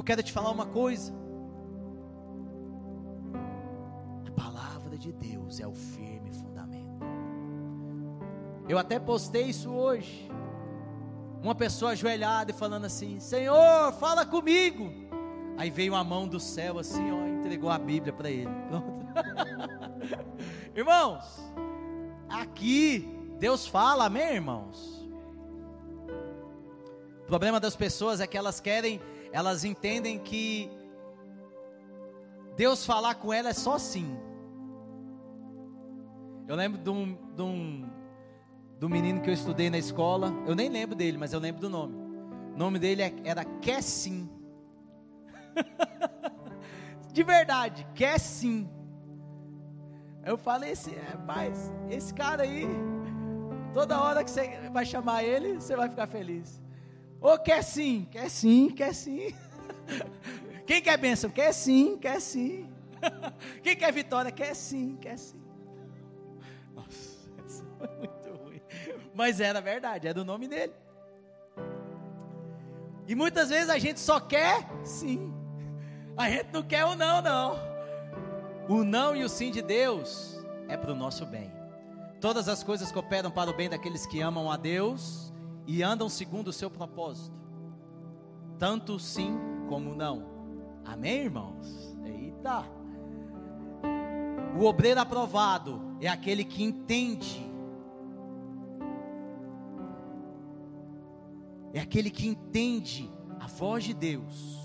Eu 0.00 0.04
quero 0.04 0.22
te 0.22 0.32
falar 0.32 0.50
uma 0.50 0.64
coisa. 0.64 1.20
de 5.00 5.12
Deus 5.12 5.58
é 5.60 5.66
o 5.66 5.74
firme 5.74 6.30
fundamento. 6.30 7.06
Eu 8.68 8.78
até 8.78 8.98
postei 8.98 9.44
isso 9.44 9.70
hoje. 9.70 10.30
Uma 11.42 11.54
pessoa 11.54 11.92
ajoelhada 11.92 12.50
e 12.50 12.54
falando 12.54 12.84
assim: 12.84 13.18
Senhor, 13.18 13.92
fala 13.94 14.26
comigo. 14.26 14.92
Aí 15.56 15.70
veio 15.70 15.94
a 15.94 16.04
mão 16.04 16.28
do 16.28 16.38
céu 16.38 16.78
assim, 16.78 17.10
ó, 17.10 17.26
entregou 17.26 17.70
a 17.70 17.78
Bíblia 17.78 18.12
para 18.12 18.30
ele. 18.30 18.50
irmãos, 20.76 21.24
aqui 22.28 23.08
Deus 23.38 23.66
fala, 23.66 24.04
amém, 24.04 24.34
irmãos? 24.34 25.08
O 27.22 27.26
problema 27.26 27.58
das 27.58 27.74
pessoas 27.74 28.20
é 28.20 28.26
que 28.26 28.36
elas 28.36 28.60
querem, 28.60 29.00
elas 29.32 29.64
entendem 29.64 30.18
que 30.18 30.70
Deus 32.56 32.84
falar 32.84 33.14
com 33.14 33.32
ela 33.32 33.48
é 33.48 33.52
só 33.52 33.78
sim. 33.78 34.16
Eu 36.46 36.56
lembro 36.56 36.78
de 36.78 36.90
um, 36.90 37.16
de 37.34 37.42
um, 37.42 37.88
de 38.78 38.84
um 38.84 38.88
menino 38.88 39.20
que 39.20 39.30
eu 39.30 39.34
estudei 39.34 39.70
na 39.70 39.78
escola. 39.78 40.32
Eu 40.46 40.54
nem 40.54 40.68
lembro 40.68 40.96
dele, 40.96 41.16
mas 41.16 41.32
eu 41.32 41.38
lembro 41.38 41.60
do 41.60 41.70
nome. 41.70 41.94
O 42.54 42.58
nome 42.58 42.78
dele 42.78 43.02
é, 43.02 43.14
era 43.24 43.44
Kessin. 43.44 44.28
de 47.12 47.22
verdade, 47.22 47.86
sim. 48.18 48.68
Eu 50.24 50.36
falei 50.36 50.72
assim, 50.72 50.94
é, 50.94 51.16
mas 51.26 51.72
esse 51.88 52.12
cara 52.12 52.42
aí, 52.42 52.66
toda 53.72 54.00
hora 54.00 54.22
que 54.22 54.30
você 54.30 54.68
vai 54.72 54.84
chamar 54.84 55.24
ele, 55.24 55.54
você 55.54 55.74
vai 55.74 55.88
ficar 55.88 56.06
feliz. 56.06 56.59
Ou 57.20 57.38
quer 57.38 57.62
sim, 57.62 58.08
quer 58.10 58.30
sim, 58.30 58.70
quer 58.70 58.94
sim. 58.94 59.34
Quem 60.66 60.80
quer 60.80 60.96
bênção? 60.96 61.28
Quer 61.30 61.52
sim, 61.52 61.98
quer 61.98 62.20
sim. 62.20 62.68
Quem 63.62 63.76
quer 63.76 63.92
vitória? 63.92 64.30
Quer 64.30 64.54
sim, 64.54 64.96
quer 65.00 65.18
sim. 65.18 65.40
Nossa, 66.74 67.28
isso 67.46 67.64
foi 67.76 67.88
muito 67.96 68.30
ruim. 68.42 68.60
Mas 69.14 69.40
era 69.40 69.60
verdade, 69.60 70.08
é 70.08 70.14
do 70.14 70.24
nome 70.24 70.48
dele. 70.48 70.72
E 73.06 73.14
muitas 73.14 73.50
vezes 73.50 73.68
a 73.68 73.78
gente 73.78 74.00
só 74.00 74.20
quer 74.20 74.64
sim. 74.84 75.34
A 76.16 76.30
gente 76.30 76.48
não 76.52 76.62
quer 76.62 76.84
o 76.84 76.94
não, 76.94 77.20
não. 77.20 77.58
O 78.68 78.84
não 78.84 79.16
e 79.16 79.24
o 79.24 79.28
sim 79.28 79.50
de 79.50 79.60
Deus 79.60 80.40
é 80.68 80.76
para 80.76 80.92
o 80.92 80.94
nosso 80.94 81.26
bem. 81.26 81.52
Todas 82.20 82.48
as 82.48 82.62
coisas 82.62 82.92
cooperam 82.92 83.30
para 83.30 83.50
o 83.50 83.54
bem 83.54 83.68
daqueles 83.68 84.06
que 84.06 84.20
amam 84.20 84.50
a 84.50 84.56
Deus 84.56 85.32
e 85.66 85.82
andam 85.82 86.08
segundo 86.08 86.48
o 86.48 86.52
seu 86.52 86.70
propósito. 86.70 87.38
Tanto 88.58 88.98
sim 88.98 89.38
como 89.68 89.94
não. 89.94 90.24
Amém, 90.84 91.22
irmãos? 91.22 91.96
Eita! 92.04 92.64
O 94.58 94.64
obreiro 94.64 95.00
aprovado 95.00 95.80
é 96.00 96.08
aquele 96.08 96.44
que 96.44 96.62
entende. 96.62 97.48
É 101.72 101.80
aquele 101.80 102.10
que 102.10 102.26
entende 102.26 103.10
a 103.38 103.46
voz 103.46 103.84
de 103.84 103.94
Deus. 103.94 104.58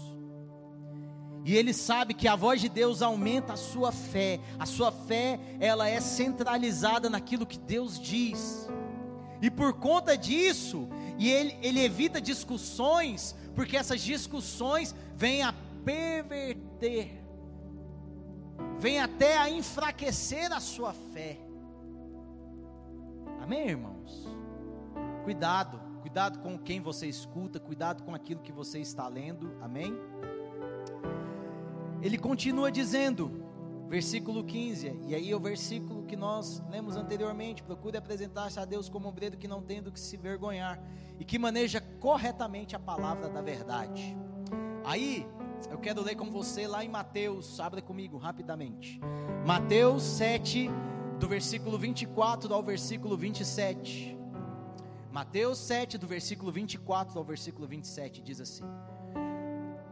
E 1.46 1.56
ele 1.56 1.74
sabe 1.74 2.16
que 2.16 2.28
a 2.28 2.36
voz 2.36 2.60
de 2.60 2.68
Deus 2.68 3.04
aumenta 3.04 3.54
a 3.54 3.58
sua 3.58 3.92
fé. 3.92 4.40
A 4.58 4.66
sua 4.66 4.92
fé, 4.92 5.40
ela 5.60 5.88
é 5.88 6.02
centralizada 6.02 7.08
naquilo 7.08 7.46
que 7.46 7.60
Deus 7.60 8.00
diz. 8.00 8.68
E 9.46 9.50
por 9.50 9.74
conta 9.74 10.18
disso, 10.18 10.90
e 11.18 11.30
ele, 11.30 11.58
ele 11.62 11.80
evita 11.80 12.20
discussões, 12.20 13.36
porque 13.54 13.78
essas 13.78 14.02
discussões 14.02 14.96
vêm 15.16 15.44
a 15.44 15.54
perverter 15.84 17.26
vem 18.80 19.00
até 19.00 19.38
a 19.38 19.50
enfraquecer 19.50 20.52
a 20.52 20.60
sua 20.60 20.94
fé. 20.94 21.38
Amém, 23.42 23.70
irmãos? 23.70 24.28
Cuidado, 25.24 25.80
cuidado 26.02 26.40
com 26.40 26.58
quem 26.58 26.82
você 26.82 27.08
escuta, 27.08 27.60
cuidado 27.60 28.04
com 28.04 28.14
aquilo 28.14 28.42
que 28.42 28.52
você 28.52 28.80
está 28.80 29.08
lendo. 29.08 29.52
Amém? 29.62 29.94
Ele 32.02 32.18
continua 32.18 32.72
dizendo, 32.72 33.45
versículo 33.88 34.44
15, 34.44 35.00
e 35.08 35.16
aí 35.16 35.32
é 35.32 35.36
o 35.36 35.40
versículo 35.40 36.04
que 36.04 36.16
nós 36.16 36.62
lemos 36.70 36.96
anteriormente: 36.96 37.64
procure 37.64 37.98
apresentar-se 37.98 38.60
a 38.60 38.66
Deus 38.66 38.90
como 38.90 39.08
obreiro 39.08 39.38
que 39.38 39.48
não 39.48 39.62
tem 39.62 39.82
do 39.82 39.92
que 39.92 40.00
se 40.00 40.18
vergonhar 40.18 40.82
e 41.20 41.26
que 41.26 41.40
maneja 41.40 41.82
corretamente 42.00 42.76
a 42.76 42.80
palavra 42.80 43.30
da 43.30 43.42
verdade. 43.42 44.18
Aí, 44.84 45.28
eu 45.70 45.78
quero 45.78 46.02
ler 46.02 46.16
com 46.16 46.30
você 46.30 46.68
lá 46.68 46.84
em 46.84 46.90
Mateus, 46.90 47.60
abre 47.60 47.82
comigo 47.82 48.18
rapidamente. 48.18 49.00
Mateus 49.46 50.04
7, 50.04 50.70
do 51.20 51.28
versículo 51.28 51.78
24 51.78 52.54
ao 52.54 52.62
versículo 52.62 53.18
27. 53.18 54.18
Mateus 55.12 55.60
7, 55.60 55.98
do 55.98 56.08
versículo 56.08 56.52
24 56.52 57.18
ao 57.18 57.24
versículo 57.24 57.66
27, 57.66 58.22
diz 58.22 58.42
assim: 58.42 58.66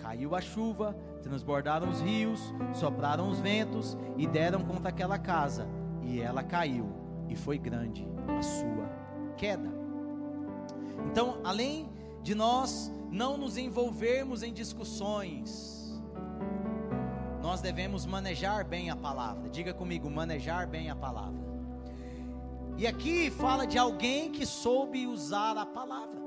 Caiu 0.00 0.34
a 0.34 0.40
chuva, 0.40 0.96
transbordaram 1.22 1.88
os 1.88 2.00
rios, 2.00 2.40
sopraram 2.72 3.28
os 3.28 3.38
ventos 3.38 3.96
e 4.16 4.26
deram 4.26 4.64
contra 4.64 4.88
aquela 4.88 5.18
casa, 5.18 5.68
e 6.02 6.20
ela 6.20 6.42
caiu, 6.42 6.90
e 7.28 7.36
foi 7.36 7.58
grande 7.58 8.08
a 8.26 8.42
sua 8.42 8.88
queda. 9.36 9.70
Então, 11.10 11.40
além 11.44 11.90
de 12.22 12.34
nós 12.34 12.90
não 13.10 13.36
nos 13.36 13.56
envolvermos 13.56 14.42
em 14.42 14.52
discussões, 14.52 16.00
nós 17.42 17.60
devemos 17.60 18.06
manejar 18.06 18.64
bem 18.64 18.90
a 18.90 18.96
palavra. 18.96 19.48
Diga 19.48 19.74
comigo, 19.74 20.10
manejar 20.10 20.66
bem 20.66 20.90
a 20.90 20.96
palavra. 20.96 21.40
E 22.76 22.86
aqui 22.86 23.30
fala 23.30 23.66
de 23.66 23.76
alguém 23.76 24.30
que 24.30 24.46
soube 24.46 25.06
usar 25.06 25.56
a 25.56 25.66
palavra. 25.66 26.20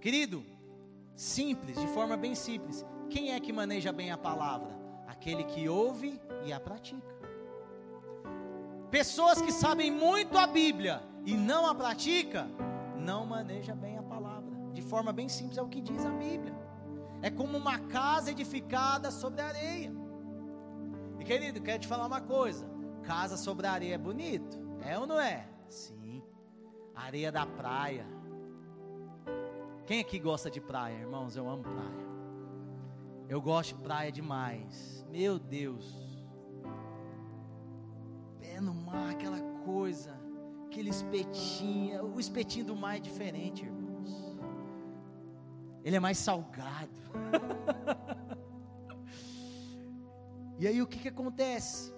Querido, 0.00 0.44
simples, 1.20 1.78
de 1.78 1.86
forma 1.88 2.16
bem 2.16 2.34
simples. 2.34 2.84
Quem 3.10 3.32
é 3.32 3.40
que 3.40 3.52
maneja 3.52 3.92
bem 3.92 4.10
a 4.10 4.16
palavra? 4.16 4.70
Aquele 5.06 5.44
que 5.44 5.68
ouve 5.68 6.18
e 6.46 6.52
a 6.52 6.58
pratica. 6.58 7.14
Pessoas 8.90 9.40
que 9.42 9.52
sabem 9.52 9.90
muito 9.90 10.38
a 10.38 10.46
Bíblia 10.46 11.02
e 11.26 11.36
não 11.36 11.66
a 11.66 11.74
pratica, 11.74 12.48
não 12.96 13.26
maneja 13.26 13.74
bem 13.74 13.98
a 13.98 14.02
palavra. 14.02 14.50
De 14.72 14.80
forma 14.80 15.12
bem 15.12 15.28
simples 15.28 15.58
é 15.58 15.62
o 15.62 15.68
que 15.68 15.82
diz 15.82 16.06
a 16.06 16.10
Bíblia. 16.10 16.54
É 17.20 17.30
como 17.30 17.58
uma 17.58 17.78
casa 17.78 18.30
edificada 18.30 19.10
sobre 19.10 19.42
areia. 19.42 19.92
E 21.18 21.24
querido, 21.24 21.60
quero 21.60 21.80
te 21.80 21.86
falar 21.86 22.06
uma 22.06 22.22
coisa: 22.22 22.66
casa 23.02 23.36
sobre 23.36 23.66
areia 23.66 23.94
é 23.94 23.98
bonito, 23.98 24.58
é 24.82 24.98
ou 24.98 25.06
não 25.06 25.20
é? 25.20 25.46
Sim. 25.68 26.22
Areia 26.94 27.30
da 27.30 27.44
praia. 27.44 28.19
Quem 29.90 29.98
aqui 29.98 30.20
gosta 30.20 30.48
de 30.48 30.60
praia, 30.60 31.00
irmãos? 31.00 31.34
Eu 31.34 31.50
amo 31.50 31.64
praia. 31.64 32.06
Eu 33.28 33.42
gosto 33.42 33.74
de 33.74 33.82
praia 33.82 34.12
demais. 34.12 35.04
Meu 35.10 35.36
Deus. 35.36 35.98
Pé 38.38 38.60
no 38.60 38.72
mar, 38.72 39.10
aquela 39.10 39.40
coisa 39.64 40.16
aquele 40.70 40.90
espetinho, 40.90 42.14
o 42.14 42.20
espetinho 42.20 42.66
do 42.66 42.76
mar 42.76 42.98
é 42.98 43.00
diferente, 43.00 43.64
irmãos. 43.64 44.38
Ele 45.82 45.96
é 45.96 45.98
mais 45.98 46.18
salgado. 46.18 46.94
e 50.60 50.68
aí 50.68 50.80
o 50.80 50.86
que 50.86 51.00
que 51.00 51.08
acontece? 51.08 51.92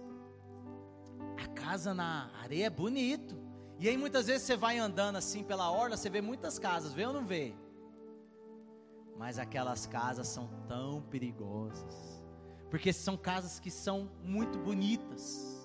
A 1.37 1.46
casa 1.48 1.92
na 1.92 2.31
areia 2.42 2.68
é 2.68 2.70
bonito. 2.70 3.37
E 3.78 3.87
aí 3.87 3.98
muitas 3.98 4.28
vezes 4.28 4.44
você 4.44 4.57
vai 4.57 4.78
andando 4.78 5.16
assim 5.16 5.44
pela 5.44 5.70
orla, 5.70 5.98
você 5.98 6.09
vê 6.09 6.22
muitas 6.22 6.59
casas, 6.59 6.94
vê 6.94 7.05
ou 7.05 7.12
não 7.12 7.26
vê? 7.26 7.55
Mas 9.22 9.38
aquelas 9.38 9.87
casas 9.87 10.26
são 10.26 10.50
tão 10.68 11.00
perigosas. 11.00 12.22
Porque 12.70 12.92
são 12.92 13.16
casas 13.16 13.58
que 13.58 13.70
são 13.70 14.11
muito 14.22 14.58
bonitas 14.58 15.62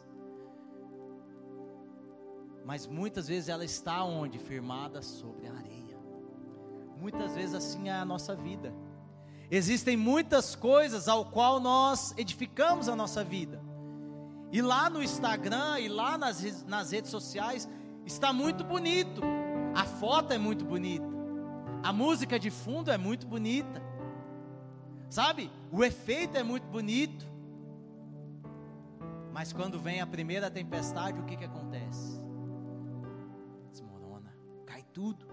mas 2.68 2.86
muitas 2.86 3.30
vezes 3.30 3.48
ela 3.48 3.64
está 3.64 4.04
onde? 4.04 4.38
Firmada 4.38 5.02
sobre 5.02 5.48
a 5.48 5.54
areia. 5.54 5.98
Muitas 7.00 7.34
vezes 7.34 7.56
assim 7.56 7.88
é 7.88 7.94
a 7.94 8.04
nossa 8.04 8.36
vida. 8.36 8.74
Existem 9.50 9.96
muitas 9.96 10.54
coisas 10.54 11.08
ao 11.08 11.24
qual 11.24 11.62
nós 11.62 12.14
edificamos 12.18 12.90
a 12.90 12.96
nossa 12.96 13.24
vida. 13.24 13.64
E 14.52 14.62
lá 14.62 14.90
no 14.90 15.02
Instagram 15.02 15.80
e 15.80 15.88
lá 15.88 16.18
nas, 16.18 16.66
nas 16.66 16.92
redes 16.92 17.10
sociais 17.10 17.70
está 18.06 18.34
muito 18.34 18.66
bonito. 18.66 19.22
A 19.74 19.86
foto 19.86 20.34
é 20.34 20.38
muito 20.38 20.66
bonita. 20.66 21.07
A 21.88 21.94
música 21.94 22.38
de 22.38 22.50
fundo 22.50 22.92
é 22.92 22.98
muito 22.98 23.26
bonita. 23.26 23.82
Sabe? 25.10 25.50
O 25.72 25.84
efeito 25.84 26.38
é 26.38 26.44
muito 26.44 26.68
bonito. 26.68 27.26
Mas 29.32 29.54
quando 29.54 29.80
vem 29.80 30.02
a 30.02 30.08
primeira 30.08 30.52
tempestade, 30.52 31.20
o 31.20 31.24
que, 31.24 31.38
que 31.38 31.46
acontece? 31.46 32.18
tudo. 34.98 35.28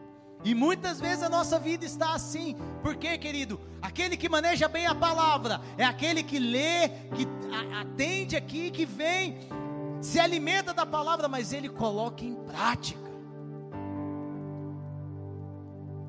E 0.45 0.55
muitas 0.55 1.01
vezes 1.01 1.23
a 1.23 1.29
nossa 1.31 1.59
vida 1.59 1.87
está 1.87 2.13
assim. 2.13 2.55
Por 2.83 2.97
quê, 2.97 3.17
querido? 3.17 3.59
Aquele 3.81 4.15
que 4.15 4.29
maneja 4.29 4.69
bem 4.69 4.87
a 4.87 4.95
palavra 4.95 5.59
é 5.79 5.85
aquele 5.85 6.23
que 6.23 6.39
lê, 6.39 6.91
que 7.17 7.27
atende 7.81 8.37
aqui, 8.37 8.71
que 8.71 8.85
vem, 8.85 9.39
se 10.03 10.21
alimenta 10.21 10.75
da 10.75 10.85
palavra, 10.85 11.29
mas 11.29 11.51
ele 11.51 11.71
coloca 11.71 12.23
em 12.23 12.35
prática. 12.35 13.04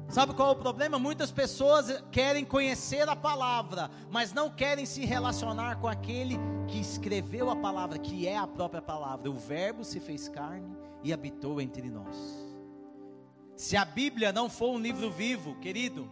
Sabe 0.07 0.33
qual 0.33 0.49
é 0.49 0.51
o 0.51 0.55
problema? 0.55 0.99
Muitas 0.99 1.31
pessoas 1.31 2.03
querem 2.11 2.45
conhecer 2.45 3.09
a 3.09 3.15
palavra, 3.15 3.89
mas 4.11 4.33
não 4.33 4.49
querem 4.49 4.85
se 4.85 5.03
relacionar 5.03 5.77
com 5.77 5.87
aquele 5.87 6.37
que 6.67 6.79
escreveu 6.79 7.49
a 7.49 7.55
palavra, 7.55 7.97
que 7.97 8.27
é 8.27 8.37
a 8.37 8.47
própria 8.47 8.81
palavra. 8.81 9.29
O 9.29 9.35
Verbo 9.35 9.83
se 9.83 9.99
fez 9.99 10.29
carne 10.29 10.77
e 11.03 11.11
habitou 11.11 11.59
entre 11.59 11.89
nós. 11.89 12.15
Se 13.55 13.75
a 13.75 13.83
Bíblia 13.83 14.31
não 14.31 14.49
for 14.49 14.69
um 14.71 14.79
livro 14.79 15.09
vivo, 15.09 15.55
querido, 15.55 16.09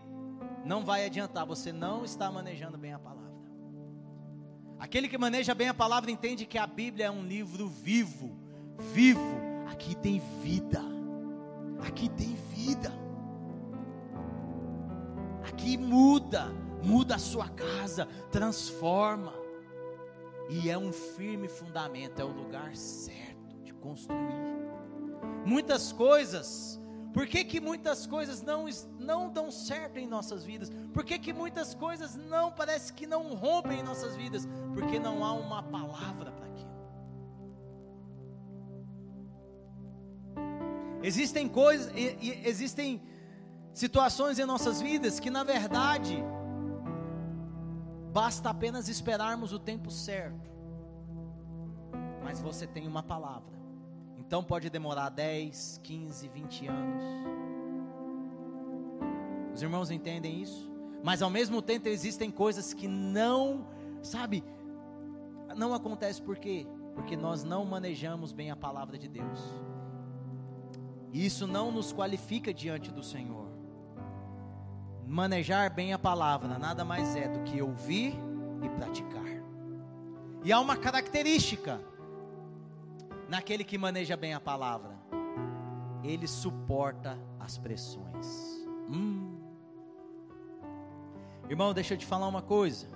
não 0.65 0.84
vai 0.84 1.06
adiantar, 1.06 1.45
você 1.45 1.71
não 1.71 2.03
está 2.03 2.32
manejando 2.32 2.77
bem 2.77 2.93
a 2.93 2.99
palavra. 2.99 3.23
Aquele 4.79 5.08
que 5.08 5.17
maneja 5.17 5.53
bem 5.53 5.69
a 5.69 5.73
palavra 5.73 6.10
entende 6.10 6.45
que 6.45 6.58
a 6.58 6.65
Bíblia 6.67 7.06
é 7.06 7.12
um 7.12 7.23
livro 7.23 7.67
vivo, 7.67 8.38
vivo. 8.93 9.41
Aqui 9.71 9.95
tem 9.95 10.21
vida, 10.41 10.82
aqui 11.86 12.10
tem 12.10 12.36
vida 12.36 13.02
aqui 15.53 15.77
muda, 15.77 16.47
muda 16.83 17.15
a 17.15 17.19
sua 17.19 17.47
casa, 17.49 18.07
transforma. 18.31 19.33
E 20.49 20.69
é 20.69 20.77
um 20.77 20.91
firme 20.91 21.47
fundamento, 21.47 22.19
é 22.19 22.25
o 22.25 22.31
lugar 22.31 22.75
certo 22.75 23.57
de 23.63 23.71
construir. 23.73 24.43
Muitas 25.45 25.91
coisas, 25.93 26.79
por 27.13 27.27
que, 27.27 27.45
que 27.45 27.61
muitas 27.61 28.05
coisas 28.05 28.41
não, 28.41 28.65
não 28.99 29.29
dão 29.29 29.51
certo 29.51 29.97
em 29.97 30.07
nossas 30.07 30.43
vidas? 30.43 30.69
Por 30.93 31.03
que, 31.05 31.17
que 31.17 31.31
muitas 31.31 31.73
coisas 31.73 32.15
não 32.15 32.51
parece 32.51 32.91
que 32.91 33.07
não 33.07 33.35
rompem 33.35 33.79
em 33.79 33.83
nossas 33.83 34.15
vidas? 34.15 34.47
Porque 34.73 34.99
não 34.99 35.23
há 35.23 35.33
uma 35.33 35.63
palavra 35.63 36.31
para 36.31 36.47
aquilo. 36.47 36.73
Existem 41.01 41.47
coisas, 41.47 41.91
existem 42.45 43.01
situações 43.73 44.38
em 44.38 44.45
nossas 44.45 44.79
vidas 44.81 45.19
que, 45.19 45.29
na 45.29 45.43
verdade, 45.43 46.23
basta 48.13 48.49
apenas 48.49 48.88
esperarmos 48.88 49.51
o 49.51 49.59
tempo 49.59 49.89
certo. 49.89 50.51
Mas 52.23 52.39
você 52.39 52.67
tem 52.67 52.88
uma 52.88 53.01
palavra. 53.01 53.53
Então 54.17 54.43
pode 54.43 54.69
demorar 54.69 55.09
10, 55.09 55.81
15, 55.83 56.27
20 56.27 56.67
anos. 56.67 57.03
Os 59.53 59.62
irmãos 59.62 59.91
entendem 59.91 60.41
isso? 60.41 60.71
Mas 61.03 61.21
ao 61.21 61.29
mesmo 61.29 61.62
tempo 61.62 61.89
existem 61.89 62.31
coisas 62.31 62.73
que 62.73 62.88
não, 62.88 63.67
sabe, 64.01 64.43
não 65.55 65.73
acontece 65.73 66.21
por 66.21 66.38
quê? 66.38 66.65
Porque 66.95 67.17
nós 67.17 67.43
não 67.43 67.65
manejamos 67.65 68.31
bem 68.31 68.49
a 68.51 68.55
palavra 68.55 68.97
de 68.97 69.09
Deus. 69.09 69.39
E 71.12 71.25
isso 71.25 71.45
não 71.45 71.71
nos 71.71 71.91
qualifica 71.91 72.53
diante 72.53 72.89
do 72.89 73.03
Senhor 73.03 73.52
manejar 75.13 75.69
bem 75.69 75.93
a 75.93 75.99
palavra 75.99 76.58
nada 76.58 76.84
mais 76.84 77.15
é 77.15 77.28
do 77.28 77.43
que 77.43 77.62
ouvir 77.62 78.15
e 78.63 78.69
praticar. 78.69 79.21
E 80.43 80.52
há 80.52 80.60
uma 80.60 80.76
característica 80.76 81.80
naquele 83.30 83.63
que 83.63 83.78
maneja 83.78 84.17
bem 84.17 84.34
a 84.34 84.39
palavra: 84.39 84.97
ele 86.04 86.28
suporta 86.28 87.19
as 87.39 87.60
pressões. 87.60 88.26
Hum. 88.89 89.38
Irmão, 91.47 91.76
deixa 91.76 91.93
eu 91.93 91.97
te 91.97 92.08
falar 92.08 92.28
uma 92.28 92.41
coisa. 92.41 92.89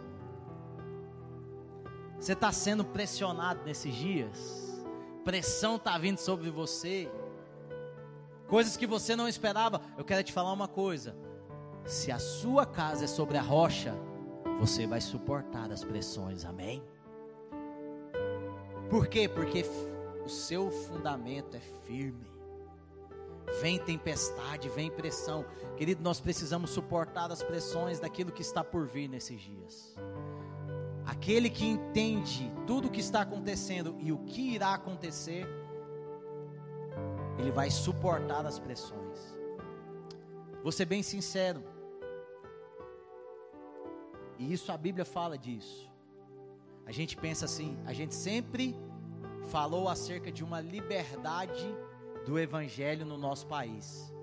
Você 2.19 2.33
está 2.33 2.51
sendo 2.51 2.83
pressionado 2.83 3.63
nesses 3.63 3.93
dias, 3.93 4.83
pressão 5.23 5.75
está 5.75 5.95
vindo 5.99 6.17
sobre 6.17 6.49
você, 6.49 7.11
coisas 8.47 8.75
que 8.75 8.87
você 8.87 9.15
não 9.15 9.27
esperava. 9.27 9.79
Eu 9.95 10.03
quero 10.03 10.23
te 10.23 10.33
falar 10.33 10.51
uma 10.51 10.67
coisa: 10.67 11.15
se 11.87 12.11
a 12.11 12.19
sua 12.19 12.65
casa 12.65 13.05
é 13.05 13.07
sobre 13.07 13.37
a 13.37 13.41
rocha, 13.41 13.95
você 14.59 14.85
vai 14.85 14.99
suportar 14.99 15.71
as 15.71 15.83
pressões, 15.85 16.43
amém? 16.43 16.83
Por 18.89 19.07
quê? 19.07 19.27
Porque 19.29 19.63
o 20.23 20.27
seu 20.27 20.69
fundamento 20.69 21.55
é 21.55 21.59
firme. 21.85 22.27
Vem 23.61 23.79
tempestade, 23.79 24.67
vem 24.67 24.91
pressão. 24.91 25.45
Querido, 25.77 26.03
nós 26.03 26.19
precisamos 26.19 26.71
suportar 26.71 27.31
as 27.31 27.41
pressões 27.41 27.99
daquilo 27.99 28.33
que 28.33 28.41
está 28.41 28.63
por 28.63 28.85
vir 28.85 29.07
nesses 29.07 29.39
dias. 29.39 29.95
Aquele 31.05 31.49
que 31.49 31.65
entende 31.65 32.51
tudo 32.65 32.89
o 32.89 32.91
que 32.91 32.99
está 32.99 33.21
acontecendo 33.21 33.95
e 33.99 34.11
o 34.11 34.17
que 34.19 34.55
irá 34.55 34.73
acontecer, 34.73 35.47
ele 37.37 37.51
vai 37.51 37.69
suportar 37.69 38.45
as 38.45 38.59
pressões. 38.59 39.37
Vou 40.61 40.71
ser 40.71 40.83
bem 40.83 41.01
sincero. 41.01 41.76
E 44.37 44.51
isso 44.53 44.71
a 44.71 44.77
Bíblia 44.77 45.05
fala 45.05 45.37
disso. 45.37 45.89
A 46.85 46.91
gente 46.91 47.17
pensa 47.17 47.45
assim, 47.45 47.77
a 47.85 47.93
gente 47.93 48.15
sempre 48.15 48.75
falou 49.51 49.89
acerca 49.89 50.31
de 50.31 50.43
uma 50.43 50.61
liberdade 50.61 51.65
do 52.25 52.37
evangelho 52.37 53.05
no 53.05 53.17
nosso 53.17 53.47
país. 53.47 54.13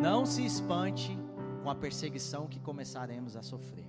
Não 0.00 0.24
se 0.24 0.44
espante 0.44 1.18
com 1.62 1.70
a 1.70 1.74
perseguição 1.74 2.46
que 2.46 2.60
começaremos 2.60 3.36
a 3.36 3.42
sofrer. 3.42 3.86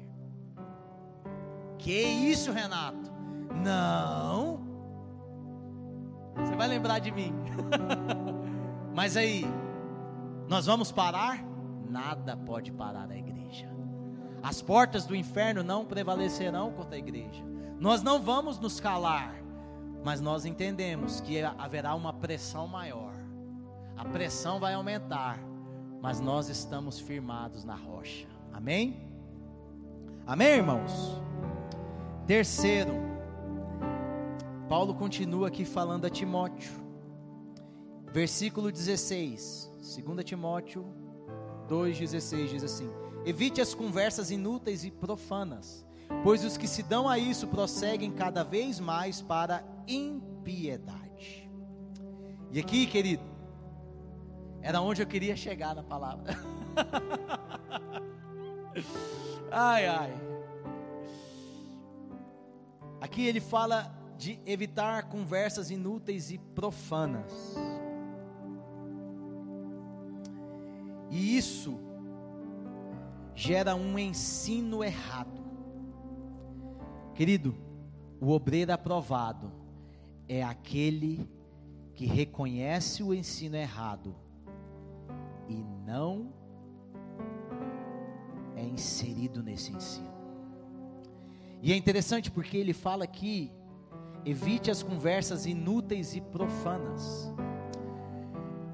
Que 1.78 2.02
isso, 2.02 2.52
Renato? 2.52 3.10
Não. 3.64 4.60
Você 6.36 6.56
vai 6.56 6.68
lembrar 6.68 7.00
de 7.00 7.12
mim. 7.12 7.34
Mas 8.94 9.16
aí, 9.16 9.46
nós 10.48 10.66
vamos 10.66 10.92
parar? 10.92 11.44
Nada 11.90 12.36
pode 12.36 12.72
parar 12.72 13.10
a 13.10 13.18
igreja. 13.18 13.39
As 14.42 14.62
portas 14.62 15.06
do 15.06 15.16
inferno 15.16 15.64
não 15.64 15.86
prevalecerão 15.86 16.72
contra 16.72 16.96
a 16.96 17.00
igreja. 17.00 17.44
Nós 17.80 18.02
não 18.02 18.22
vamos 18.22 18.60
nos 18.60 18.80
calar, 18.80 19.36
mas 20.04 20.22
nós 20.22 20.46
entendemos 20.46 21.22
que 21.22 21.42
haverá 21.42 21.96
uma 21.96 22.14
pressão 22.14 22.68
maior. 22.68 23.14
A 23.98 24.06
pressão 24.06 24.60
vai 24.60 24.74
aumentar, 24.74 25.40
mas 26.02 26.20
nós 26.20 26.50
estamos 26.50 27.00
firmados 27.00 27.64
na 27.64 27.76
rocha. 27.76 28.28
Amém? 28.54 29.08
Amém, 30.26 30.58
irmãos? 30.58 30.92
Terceiro, 32.26 32.94
Paulo 34.68 34.94
continua 34.94 35.48
aqui 35.48 35.66
falando 35.66 36.06
a 36.06 36.10
Timóteo, 36.10 36.72
versículo 38.12 38.72
16, 38.72 39.72
2 40.06 40.24
Timóteo 40.24 40.86
2,16 41.70 42.48
diz 42.48 42.64
assim: 42.64 42.90
Evite 43.30 43.62
as 43.62 43.76
conversas 43.76 44.32
inúteis 44.32 44.84
e 44.84 44.90
profanas, 44.90 45.86
pois 46.24 46.44
os 46.44 46.58
que 46.58 46.68
se 46.68 46.82
dão 46.82 47.08
a 47.08 47.20
isso 47.20 47.48
prosseguem 47.48 48.12
cada 48.12 48.44
vez 48.44 48.80
mais 48.80 49.22
para 49.22 49.64
impiedade. 49.88 51.48
E 52.52 52.60
aqui, 52.60 52.88
querido, 52.88 53.22
era 54.64 54.82
onde 54.82 55.04
eu 55.04 55.06
queria 55.06 55.36
chegar 55.36 55.76
na 55.76 55.84
palavra. 55.84 56.36
ai, 59.52 59.86
ai. 59.86 60.14
Aqui 63.00 63.28
ele 63.28 63.40
fala 63.40 63.96
de 64.18 64.40
evitar 64.44 65.04
conversas 65.04 65.70
inúteis 65.70 66.32
e 66.32 66.40
profanas. 66.40 67.32
E 71.12 71.38
isso 71.38 71.89
gera 73.40 73.74
um 73.74 73.98
ensino 73.98 74.84
errado. 74.84 75.42
Querido, 77.16 77.56
o 78.20 78.32
obreiro 78.32 78.74
aprovado 78.74 79.50
é 80.28 80.44
aquele 80.44 81.26
que 81.96 82.06
reconhece 82.06 83.02
o 83.02 83.14
ensino 83.14 83.56
errado 83.56 84.14
e 85.48 85.64
não 85.86 86.34
é 88.58 88.64
inserido 88.66 89.42
nesse 89.42 89.72
ensino. 89.72 90.12
E 91.62 91.72
é 91.72 91.78
interessante 91.78 92.30
porque 92.30 92.58
ele 92.58 92.74
fala 92.74 93.06
aqui: 93.06 93.54
evite 94.26 94.70
as 94.70 94.84
conversas 94.84 95.46
inúteis 95.46 96.14
e 96.14 96.20
profanas. 96.20 97.34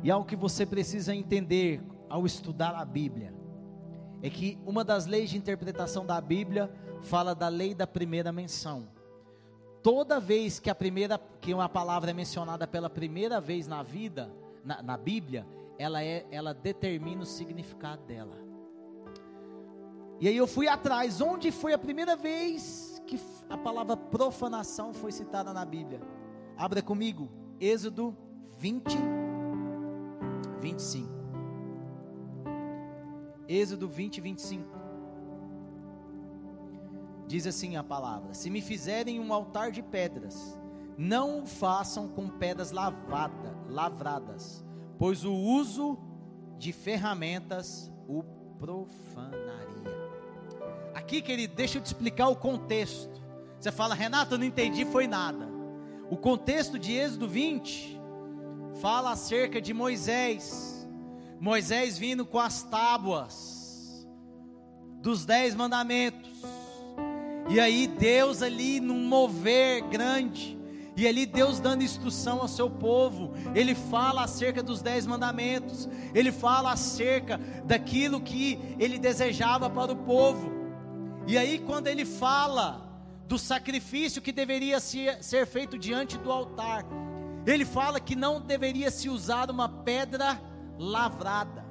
E 0.01 0.09
algo 0.09 0.25
que 0.25 0.35
você 0.35 0.65
precisa 0.65 1.15
entender 1.15 1.83
ao 2.09 2.25
estudar 2.25 2.73
a 2.73 2.83
Bíblia 2.83 3.44
é 4.25 4.29
que 4.31 4.57
uma 4.65 4.83
das 4.83 5.05
leis 5.05 5.29
de 5.29 5.37
interpretação 5.37 6.03
da 6.03 6.19
Bíblia 6.19 6.71
fala 7.03 7.35
da 7.35 7.47
lei 7.47 7.75
da 7.75 7.85
primeira 7.85 8.31
menção. 8.31 8.87
Toda 9.83 10.19
vez 10.19 10.59
que 10.59 10.67
a 10.67 10.73
primeira, 10.73 11.19
que 11.39 11.53
uma 11.53 11.69
palavra 11.69 12.09
é 12.09 12.13
mencionada 12.13 12.65
pela 12.65 12.89
primeira 12.89 13.39
vez 13.39 13.67
na 13.67 13.83
vida, 13.83 14.33
na, 14.63 14.81
na 14.81 14.97
Bíblia, 14.97 15.45
ela 15.77 16.03
é, 16.03 16.25
ela 16.31 16.55
determina 16.55 17.21
o 17.21 17.25
significado 17.25 18.01
dela. 18.01 18.35
E 20.19 20.27
aí 20.27 20.35
eu 20.35 20.47
fui 20.47 20.67
atrás, 20.67 21.21
onde 21.21 21.51
foi 21.51 21.73
a 21.73 21.77
primeira 21.77 22.15
vez 22.15 22.99
que 23.05 23.19
a 23.47 23.59
palavra 23.59 23.95
profanação 23.95 24.91
foi 24.91 25.11
citada 25.11 25.53
na 25.53 25.63
Bíblia? 25.63 26.01
Abra 26.57 26.81
comigo, 26.81 27.29
Êxodo 27.59 28.17
20, 28.57 28.97
25. 30.61 31.14
Êxodo 33.47 33.87
20, 33.87 34.21
25. 34.21 34.85
Diz 37.27 37.47
assim 37.47 37.75
a 37.75 37.83
palavra: 37.83 38.33
Se 38.33 38.49
me 38.49 38.61
fizerem 38.61 39.19
um 39.19 39.33
altar 39.33 39.71
de 39.71 39.81
pedras, 39.81 40.59
não 40.97 41.43
o 41.43 41.45
façam 41.45 42.07
com 42.07 42.29
pedras 42.29 42.71
lavada, 42.71 43.55
lavradas, 43.67 44.63
pois 44.97 45.23
o 45.23 45.33
uso 45.33 45.97
de 46.57 46.71
ferramentas 46.71 47.91
o 48.07 48.23
profanaria. 48.57 49.65
Aqui, 50.93 51.21
querido, 51.21 51.53
deixa 51.55 51.77
eu 51.77 51.81
te 51.81 51.87
explicar 51.87 52.29
o 52.29 52.35
contexto. 52.35 53.21
Você 53.59 53.71
fala, 53.71 53.93
Renato, 53.95 54.35
eu 54.35 54.37
não 54.37 54.45
entendi, 54.45 54.85
foi 54.85 55.07
nada. 55.07 55.47
O 56.09 56.15
contexto 56.15 56.79
de 56.79 56.93
Êxodo 56.93 57.27
20 57.27 57.99
fala 58.79 59.11
acerca 59.11 59.61
de 59.61 59.73
Moisés. 59.73 60.74
Moisés 61.39 61.97
vindo 61.97 62.25
com 62.25 62.39
as 62.39 62.63
tábuas 62.63 64.07
dos 65.01 65.25
dez 65.25 65.53
mandamentos. 65.53 66.31
E 67.49 67.59
aí 67.59 67.85
Deus 67.87 68.41
ali 68.41 68.79
num 68.79 69.07
mover 69.07 69.83
grande, 69.87 70.57
e 70.97 71.07
ali 71.07 71.25
Deus 71.25 71.59
dando 71.59 71.83
instrução 71.83 72.41
ao 72.41 72.47
seu 72.47 72.69
povo, 72.69 73.33
ele 73.53 73.75
fala 73.75 74.23
acerca 74.23 74.63
dos 74.63 74.81
dez 74.81 75.05
mandamentos, 75.05 75.87
ele 76.13 76.31
fala 76.31 76.71
acerca 76.71 77.39
daquilo 77.65 78.19
que 78.21 78.59
ele 78.79 78.97
desejava 78.97 79.69
para 79.69 79.91
o 79.91 79.95
povo. 79.97 80.51
E 81.27 81.37
aí 81.37 81.59
quando 81.59 81.87
ele 81.87 82.05
fala 82.05 82.81
do 83.27 83.37
sacrifício 83.37 84.21
que 84.21 84.31
deveria 84.31 84.79
ser, 84.79 85.45
feito 85.45 85.77
diante 85.77 86.17
do 86.17 86.31
altar, 86.31 86.85
ele 87.45 87.65
fala 87.65 87.99
que 87.99 88.15
não 88.15 88.41
deveria 88.41 88.89
se 88.89 89.07
usar 89.07 89.51
uma 89.51 89.69
pedra 89.69 90.41
lavrada. 90.77 91.65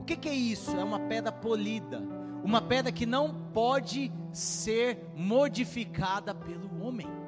O 0.00 0.04
que, 0.04 0.16
que 0.16 0.28
é 0.28 0.34
isso? 0.34 0.76
É 0.76 0.84
uma 0.84 1.00
pedra 1.00 1.30
polida, 1.30 2.02
uma 2.42 2.62
pedra 2.62 2.90
que 2.90 3.06
não 3.06 3.34
pode 3.52 4.12
ser 4.32 4.98
modificada 5.14 6.34
pelo 6.34 6.82
homem 6.82 7.20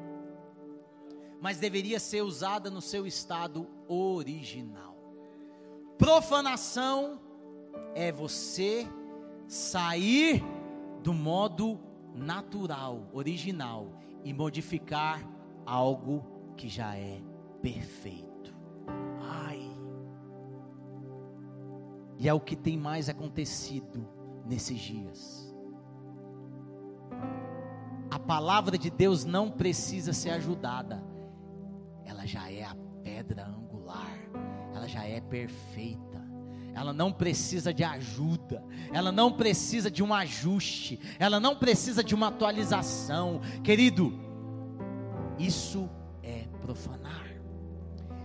mas 1.43 1.59
deveria 1.59 1.99
ser 1.99 2.23
usada 2.23 2.71
no 2.71 2.81
seu 2.81 3.05
estado 3.05 3.69
original. 3.88 4.97
Profanação 5.99 7.21
é 7.97 8.12
você 8.12 8.87
sair 9.49 10.41
do 11.03 11.12
modo 11.12 11.81
natural, 12.15 13.09
original 13.12 13.93
e 14.23 14.33
modificar 14.33 15.29
algo 15.67 16.25
que 16.57 16.69
já 16.69 16.97
é 16.97 17.21
perfeito. 17.61 18.55
Ai. 19.21 19.72
E 22.23 22.29
é 22.29 22.33
o 22.33 22.41
que 22.41 22.55
tem 22.55 22.79
mais 22.79 23.09
acontecido 23.09 24.09
nesses 24.47 24.79
dias. 24.79 25.55
A 28.11 28.19
palavra 28.19 28.79
de 28.79 28.91
Deus 28.91 29.25
não 29.25 29.51
precisa 29.51 30.13
ser 30.13 30.31
ajudada 30.31 31.13
ela 32.23 32.27
já 32.27 32.49
é 32.49 32.63
a 32.63 32.77
pedra 33.03 33.47
angular, 33.47 34.17
ela 34.73 34.87
já 34.87 35.05
é 35.05 35.21
perfeita. 35.21 36.23
Ela 36.75 36.93
não 36.93 37.13
precisa 37.13 37.75
de 37.75 37.83
ajuda, 37.83 38.65
ela 38.93 39.11
não 39.11 39.33
precisa 39.33 39.91
de 39.91 40.03
um 40.03 40.15
ajuste, 40.15 41.01
ela 41.19 41.41
não 41.41 41.57
precisa 41.57 42.03
de 42.03 42.15
uma 42.15 42.29
atualização. 42.29 43.41
Querido, 43.65 44.13
isso 45.37 45.91
é 46.23 46.47
profanar. 46.63 47.27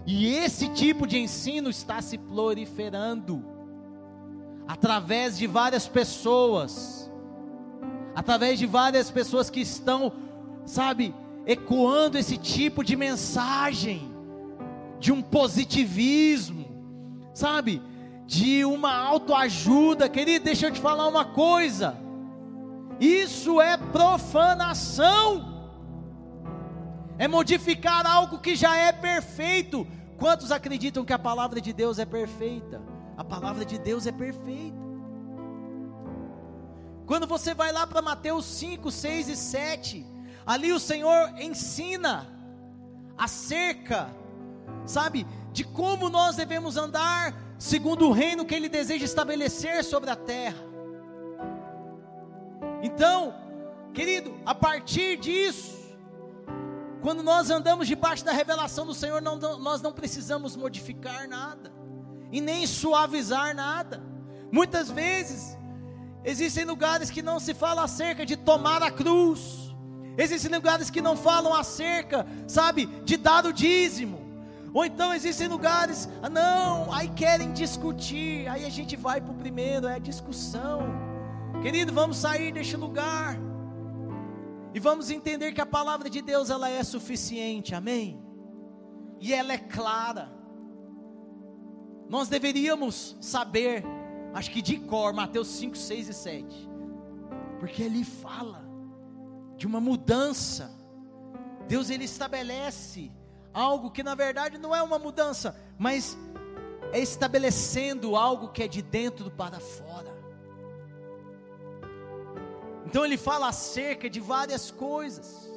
E 0.05 0.27
esse 0.27 0.69
tipo 0.69 1.07
de 1.07 1.17
ensino 1.17 1.69
está 1.69 2.01
se 2.01 2.17
proliferando 2.19 3.43
através 4.67 5.37
de 5.37 5.47
várias 5.47 5.87
pessoas, 5.87 7.09
através 8.13 8.59
de 8.59 8.65
várias 8.65 9.09
pessoas 9.09 9.49
que 9.49 9.61
estão, 9.61 10.11
sabe, 10.65 11.15
ecoando 11.45 12.17
esse 12.17 12.37
tipo 12.37 12.83
de 12.83 12.95
mensagem, 12.95 14.11
de 14.99 15.11
um 15.11 15.21
positivismo, 15.21 16.65
sabe? 17.33 17.81
De 18.25 18.65
uma 18.65 18.93
autoajuda, 18.93 20.09
querido, 20.09 20.45
deixa 20.45 20.67
eu 20.67 20.71
te 20.71 20.81
falar 20.81 21.07
uma 21.07 21.23
coisa. 21.23 21.95
Isso 22.99 23.61
é 23.61 23.77
profanação. 23.77 25.55
É 27.17 27.27
modificar 27.27 28.05
algo 28.05 28.39
que 28.39 28.55
já 28.55 28.75
é 28.75 28.91
perfeito. 28.91 29.87
Quantos 30.17 30.51
acreditam 30.51 31.05
que 31.05 31.13
a 31.13 31.19
palavra 31.19 31.61
de 31.61 31.71
Deus 31.71 31.99
é 31.99 32.05
perfeita? 32.05 32.81
A 33.17 33.23
palavra 33.23 33.65
de 33.65 33.77
Deus 33.77 34.05
é 34.05 34.11
perfeita. 34.11 34.77
Quando 37.05 37.25
você 37.25 37.53
vai 37.53 37.71
lá 37.71 37.87
para 37.87 38.01
Mateus 38.01 38.45
5, 38.45 38.91
6 38.91 39.29
e 39.29 39.35
7, 39.35 40.17
Ali 40.47 40.71
o 40.71 40.79
Senhor 40.79 41.33
ensina 41.37 42.25
acerca, 43.17 44.09
sabe, 44.85 45.27
de 45.51 45.65
como 45.65 46.07
nós 46.07 46.37
devemos 46.37 46.77
andar 46.77 47.35
segundo 47.59 48.07
o 48.07 48.13
reino 48.13 48.45
que 48.45 48.55
Ele 48.55 48.69
deseja 48.69 49.03
estabelecer 49.03 49.83
sobre 49.83 50.09
a 50.09 50.15
terra. 50.15 50.63
Então, 52.81 53.35
querido, 53.93 54.39
a 54.45 54.55
partir 54.55 55.17
disso, 55.17 55.77
quando 57.01 57.21
nós 57.21 57.49
andamos 57.49 57.85
debaixo 57.85 58.23
da 58.23 58.31
revelação 58.31 58.85
do 58.85 58.93
Senhor, 58.93 59.21
não, 59.21 59.35
nós 59.35 59.81
não 59.81 59.91
precisamos 59.91 60.55
modificar 60.55 61.27
nada 61.27 61.76
e 62.31 62.41
nem 62.41 62.65
suavizar 62.67 63.55
nada. 63.55 64.01
Muitas 64.51 64.89
vezes 64.89 65.57
existem 66.23 66.65
lugares 66.65 67.09
que 67.09 67.21
não 67.21 67.39
se 67.39 67.53
fala 67.53 67.83
acerca 67.83 68.25
de 68.25 68.35
tomar 68.35 68.81
a 68.83 68.91
cruz 68.91 69.67
Existem 70.17 70.51
lugares 70.51 70.89
que 70.89 70.99
não 70.99 71.15
falam 71.15 71.53
acerca, 71.53 72.25
sabe, 72.47 72.87
de 73.05 73.17
dar 73.17 73.45
o 73.45 73.53
dízimo. 73.53 74.25
Ou 74.73 74.83
então 74.83 75.13
existem 75.13 75.47
lugares, 75.47 76.09
ah, 76.23 76.29
não, 76.29 76.91
aí 76.91 77.07
querem 77.09 77.53
discutir, 77.53 78.47
aí 78.47 78.65
a 78.65 78.69
gente 78.69 78.95
vai 78.95 79.21
para 79.21 79.31
o 79.31 79.35
primeiro, 79.35 79.87
é 79.87 79.99
discussão. 79.99 80.81
Querido, 81.61 81.93
vamos 81.93 82.17
sair 82.17 82.51
deste 82.51 82.75
lugar. 82.75 83.37
E 84.73 84.79
vamos 84.79 85.11
entender 85.11 85.53
que 85.53 85.61
a 85.61 85.65
palavra 85.65 86.09
de 86.09 86.21
Deus 86.21 86.49
ela 86.49 86.67
é 86.67 86.83
suficiente, 86.83 87.75
amém? 87.75 88.19
E 89.19 89.33
ela 89.33 89.53
é 89.53 89.57
clara. 89.57 90.31
Nós 92.09 92.29
deveríamos 92.29 93.17
saber, 93.19 93.83
acho 94.33 94.51
que 94.51 94.61
de 94.61 94.77
cor, 94.77 95.13
Mateus 95.13 95.47
5, 95.47 95.75
6 95.75 96.09
e 96.09 96.13
7. 96.13 96.69
Porque 97.59 97.83
ali 97.83 98.03
fala 98.03 98.65
de 99.57 99.67
uma 99.67 99.81
mudança. 99.81 100.71
Deus 101.67 101.89
ele 101.89 102.05
estabelece 102.05 103.11
algo 103.53 103.91
que 103.91 104.03
na 104.03 104.15
verdade 104.15 104.57
não 104.57 104.73
é 104.75 104.81
uma 104.81 104.99
mudança, 104.99 105.59
mas 105.77 106.17
é 106.93 106.99
estabelecendo 106.99 108.15
algo 108.15 108.49
que 108.49 108.63
é 108.63 108.67
de 108.67 108.81
dentro 108.81 109.29
para 109.31 109.59
fora. 109.59 110.15
Então 112.85 113.03
ele 113.03 113.17
fala 113.17 113.49
acerca 113.49 114.09
de 114.09 114.19
várias 114.21 114.71
coisas. 114.71 115.51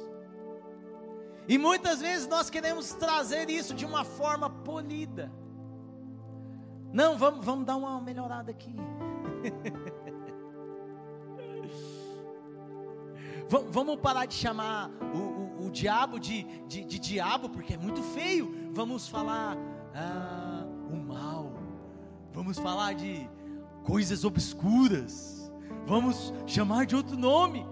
E 1.47 1.57
muitas 1.57 2.01
vezes 2.01 2.27
nós 2.27 2.49
queremos 2.49 2.91
trazer 2.93 3.49
isso 3.49 3.73
de 3.73 3.85
uma 3.85 4.03
forma 4.03 4.49
polida. 4.49 5.31
Não, 6.93 7.17
vamos, 7.17 7.45
vamos 7.45 7.65
dar 7.65 7.75
uma 7.77 7.99
melhorada 8.01 8.51
aqui. 8.51 8.75
Vamos 13.69 13.97
parar 13.97 14.25
de 14.25 14.33
chamar 14.33 14.89
o, 15.13 15.17
o, 15.17 15.67
o 15.67 15.71
diabo 15.71 16.17
de, 16.17 16.43
de, 16.69 16.85
de, 16.85 16.97
diabo, 16.97 17.49
porque 17.49 17.73
é 17.73 17.77
muito 17.77 18.01
feio. 18.01 18.69
Vamos 18.71 19.09
falar 19.09 19.57
ah, 19.93 20.65
o 20.89 20.95
mal. 20.95 21.51
Vamos 22.31 22.57
falar 22.57 22.93
de 22.93 23.29
coisas 23.83 24.23
obscuras. 24.23 25.51
Vamos 25.85 26.33
chamar 26.47 26.85
de 26.85 26.95
outro 26.95 27.17
nome. 27.17 27.65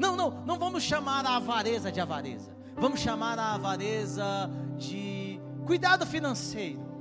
Não, 0.00 0.16
não, 0.16 0.42
não 0.44 0.58
vamos 0.58 0.82
chamar 0.82 1.24
a 1.24 1.36
avareza 1.36 1.92
de 1.92 2.00
avareza. 2.00 2.52
Vamos 2.76 2.98
chamar 2.98 3.38
a 3.38 3.54
avareza 3.54 4.50
de 4.76 5.40
cuidado 5.64 6.04
financeiro. 6.04 6.93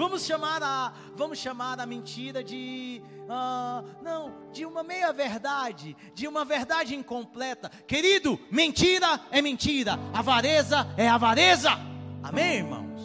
Vamos 0.00 0.24
chamar 0.24 0.62
a, 0.62 0.94
vamos 1.14 1.38
chamar 1.38 1.78
a 1.78 1.84
mentira 1.84 2.42
de 2.42 3.02
ah, 3.28 3.84
não, 4.02 4.32
de 4.50 4.64
uma 4.64 4.82
meia 4.82 5.12
verdade, 5.12 5.94
de 6.14 6.26
uma 6.26 6.42
verdade 6.42 6.94
incompleta. 6.94 7.70
Querido, 7.86 8.40
mentira 8.50 9.20
é 9.30 9.42
mentira, 9.42 9.98
avareza 10.14 10.88
é 10.96 11.06
avareza. 11.06 11.72
Amém, 12.22 12.60
irmãos? 12.60 13.02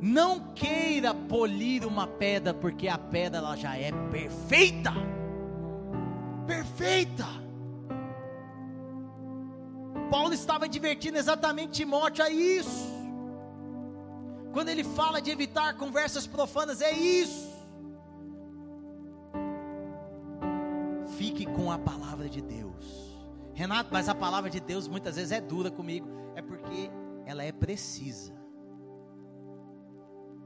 Não 0.00 0.52
queira 0.54 1.12
polir 1.12 1.84
uma 1.84 2.06
pedra, 2.06 2.54
porque 2.54 2.86
a 2.86 2.96
pedra 2.96 3.38
ela 3.38 3.56
já 3.56 3.76
é 3.76 3.90
perfeita. 3.90 4.92
Perfeita. 6.46 7.26
Paulo 10.08 10.32
estava 10.32 10.66
advertindo 10.66 11.18
exatamente 11.18 11.72
Timóteo 11.72 12.24
a 12.24 12.30
isso. 12.30 13.01
Quando 14.52 14.68
ele 14.68 14.84
fala 14.84 15.20
de 15.20 15.30
evitar 15.30 15.76
conversas 15.76 16.26
profanas, 16.26 16.80
é 16.80 16.92
isso. 16.92 17.50
Fique 21.16 21.46
com 21.46 21.70
a 21.72 21.78
palavra 21.78 22.28
de 22.28 22.42
Deus. 22.42 23.16
Renato, 23.54 23.90
mas 23.92 24.08
a 24.08 24.14
palavra 24.14 24.50
de 24.50 24.60
Deus 24.60 24.88
muitas 24.88 25.16
vezes 25.16 25.32
é 25.32 25.40
dura 25.40 25.70
comigo, 25.70 26.08
é 26.34 26.42
porque 26.42 26.90
ela 27.24 27.42
é 27.42 27.52
precisa. 27.52 28.32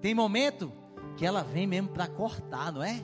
Tem 0.00 0.14
momento 0.14 0.72
que 1.16 1.24
ela 1.24 1.42
vem 1.42 1.66
mesmo 1.66 1.88
para 1.88 2.06
cortar, 2.06 2.72
não 2.72 2.82
é? 2.82 3.02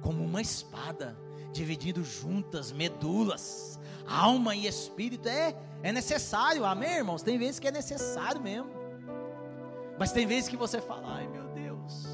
Como 0.00 0.24
uma 0.24 0.40
espada, 0.40 1.16
dividindo 1.52 2.02
juntas 2.02 2.72
medulas, 2.72 3.78
alma 4.06 4.56
e 4.56 4.66
espírito. 4.66 5.28
É, 5.28 5.54
é 5.82 5.92
necessário, 5.92 6.64
amém, 6.64 6.96
irmãos? 6.96 7.22
Tem 7.22 7.38
vezes 7.38 7.58
que 7.58 7.68
é 7.68 7.72
necessário 7.72 8.40
mesmo. 8.40 8.79
Mas 10.00 10.12
tem 10.12 10.26
vezes 10.26 10.48
que 10.48 10.56
você 10.56 10.80
fala, 10.80 11.16
ai 11.16 11.28
meu 11.28 11.46
Deus. 11.48 12.06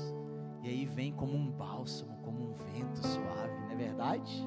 E 0.60 0.68
aí 0.68 0.84
vem 0.84 1.12
como 1.12 1.36
um 1.36 1.48
bálsamo, 1.48 2.18
como 2.24 2.50
um 2.50 2.52
vento 2.52 2.98
suave, 3.06 3.60
não 3.60 3.70
é 3.70 3.76
verdade? 3.76 4.44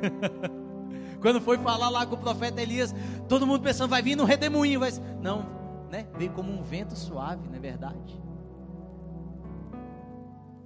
Quando 1.20 1.38
foi 1.38 1.58
falar 1.58 1.90
lá 1.90 2.06
com 2.06 2.14
o 2.14 2.18
profeta 2.18 2.62
Elias, 2.62 2.94
todo 3.28 3.46
mundo 3.46 3.60
pensando, 3.62 3.90
vai 3.90 4.00
vir 4.00 4.16
no 4.16 4.24
redemoinho. 4.24 4.80
Vai... 4.80 4.90
Não, 5.20 5.44
né? 5.90 6.08
Veio 6.16 6.32
como 6.32 6.50
um 6.50 6.62
vento 6.62 6.96
suave, 6.96 7.46
não 7.46 7.56
é 7.56 7.60
verdade? 7.60 8.18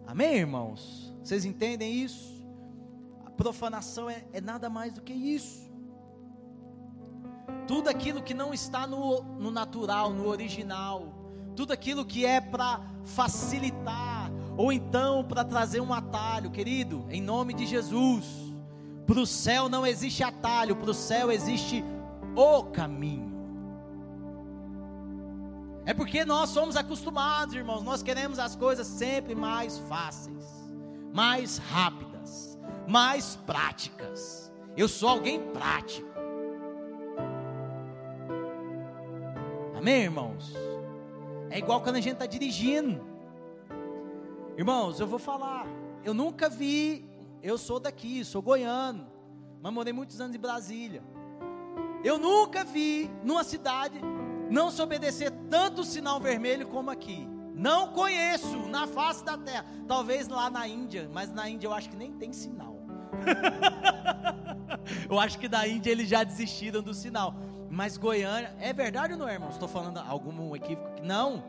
Amém, 0.06 0.36
irmãos? 0.36 1.12
Vocês 1.24 1.44
entendem 1.44 1.92
isso? 1.92 2.40
A 3.26 3.30
profanação 3.32 4.08
é, 4.08 4.24
é 4.32 4.40
nada 4.40 4.70
mais 4.70 4.92
do 4.92 5.00
que 5.00 5.12
isso. 5.12 5.68
Tudo 7.66 7.88
aquilo 7.88 8.22
que 8.22 8.32
não 8.32 8.54
está 8.54 8.86
no, 8.86 9.22
no 9.40 9.50
natural, 9.50 10.12
no 10.12 10.28
original, 10.28 11.19
tudo 11.54 11.72
aquilo 11.72 12.04
que 12.04 12.24
é 12.24 12.40
para 12.40 12.80
facilitar, 13.04 14.30
ou 14.56 14.72
então 14.72 15.24
para 15.24 15.44
trazer 15.44 15.80
um 15.80 15.92
atalho, 15.92 16.50
querido, 16.50 17.06
em 17.10 17.20
nome 17.20 17.54
de 17.54 17.66
Jesus. 17.66 18.24
Para 19.06 19.20
o 19.20 19.26
céu 19.26 19.68
não 19.68 19.86
existe 19.86 20.22
atalho, 20.22 20.76
para 20.76 20.90
o 20.90 20.94
céu 20.94 21.30
existe 21.30 21.84
o 22.36 22.64
caminho. 22.64 23.30
É 25.84 25.94
porque 25.94 26.24
nós 26.24 26.50
somos 26.50 26.76
acostumados, 26.76 27.54
irmãos, 27.54 27.82
nós 27.82 28.02
queremos 28.02 28.38
as 28.38 28.54
coisas 28.54 28.86
sempre 28.86 29.34
mais 29.34 29.78
fáceis, 29.88 30.44
mais 31.12 31.58
rápidas, 31.58 32.58
mais 32.86 33.36
práticas. 33.46 34.52
Eu 34.76 34.88
sou 34.88 35.08
alguém 35.08 35.40
prático. 35.52 36.08
Amém, 39.76 40.02
irmãos? 40.02 40.54
É 41.50 41.58
igual 41.58 41.80
quando 41.80 41.96
a 41.96 42.00
gente 42.00 42.14
está 42.14 42.26
dirigindo. 42.26 43.04
Irmãos, 44.56 45.00
eu 45.00 45.06
vou 45.06 45.18
falar. 45.18 45.66
Eu 46.04 46.14
nunca 46.14 46.48
vi. 46.48 47.04
Eu 47.42 47.58
sou 47.58 47.80
daqui, 47.80 48.24
sou 48.24 48.40
goiano. 48.40 49.06
Mas 49.60 49.72
morei 49.72 49.92
muitos 49.92 50.20
anos 50.20 50.36
em 50.36 50.38
Brasília. 50.38 51.02
Eu 52.04 52.18
nunca 52.18 52.64
vi 52.64 53.10
numa 53.24 53.42
cidade 53.42 54.00
não 54.48 54.70
se 54.70 54.80
obedecer 54.80 55.30
tanto 55.48 55.82
o 55.82 55.84
sinal 55.84 56.20
vermelho 56.20 56.66
como 56.68 56.90
aqui. 56.90 57.28
Não 57.54 57.88
conheço 57.88 58.56
na 58.68 58.86
face 58.86 59.24
da 59.24 59.36
terra. 59.36 59.64
Talvez 59.86 60.28
lá 60.28 60.48
na 60.48 60.66
Índia, 60.66 61.10
mas 61.12 61.32
na 61.32 61.48
Índia 61.48 61.66
eu 61.66 61.74
acho 61.74 61.90
que 61.90 61.96
nem 61.96 62.12
tem 62.12 62.32
sinal. 62.32 62.76
eu 65.10 65.18
acho 65.18 65.38
que 65.38 65.48
da 65.48 65.66
Índia 65.66 65.90
eles 65.90 66.08
já 66.08 66.22
desistiram 66.24 66.80
do 66.80 66.94
sinal. 66.94 67.34
Mas 67.70 67.96
Goiânia, 67.96 68.52
é 68.58 68.72
verdade 68.72 69.12
ou 69.12 69.18
não 69.18 69.28
é, 69.28 69.34
irmão? 69.34 69.48
Estou 69.48 69.68
falando 69.68 69.98
algum 69.98 70.56
equívoco? 70.56 70.88
Não. 71.04 71.44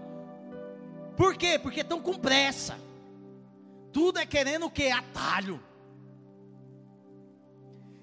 Por 1.18 1.36
quê? 1.36 1.58
Porque 1.58 1.82
estão 1.82 2.00
com 2.00 2.14
pressa. 2.14 2.78
Tudo 3.92 4.20
é 4.20 4.26
querendo 4.26 4.68
o 4.68 4.70
que? 4.70 4.90
Atalho. 4.92 5.60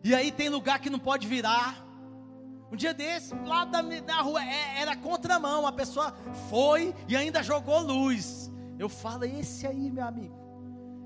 E 0.02 0.14
aí 0.14 0.32
tem 0.32 0.48
lugar 0.48 0.80
que 0.80 0.90
não 0.90 0.98
pode 0.98 1.28
virar. 1.28 1.86
Um 2.72 2.76
dia 2.76 2.92
desse, 2.92 3.34
lá 3.46 3.64
da, 3.64 3.80
da 3.80 4.20
rua, 4.20 4.42
é, 4.42 4.80
era 4.80 4.96
contramão. 4.96 5.64
A 5.64 5.72
pessoa 5.72 6.12
foi 6.50 6.94
e 7.06 7.16
ainda 7.16 7.40
jogou 7.40 7.78
luz. 7.80 8.50
Eu 8.78 8.88
falo, 8.88 9.24
esse 9.24 9.66
aí, 9.66 9.90
meu 9.90 10.04
amigo, 10.04 10.36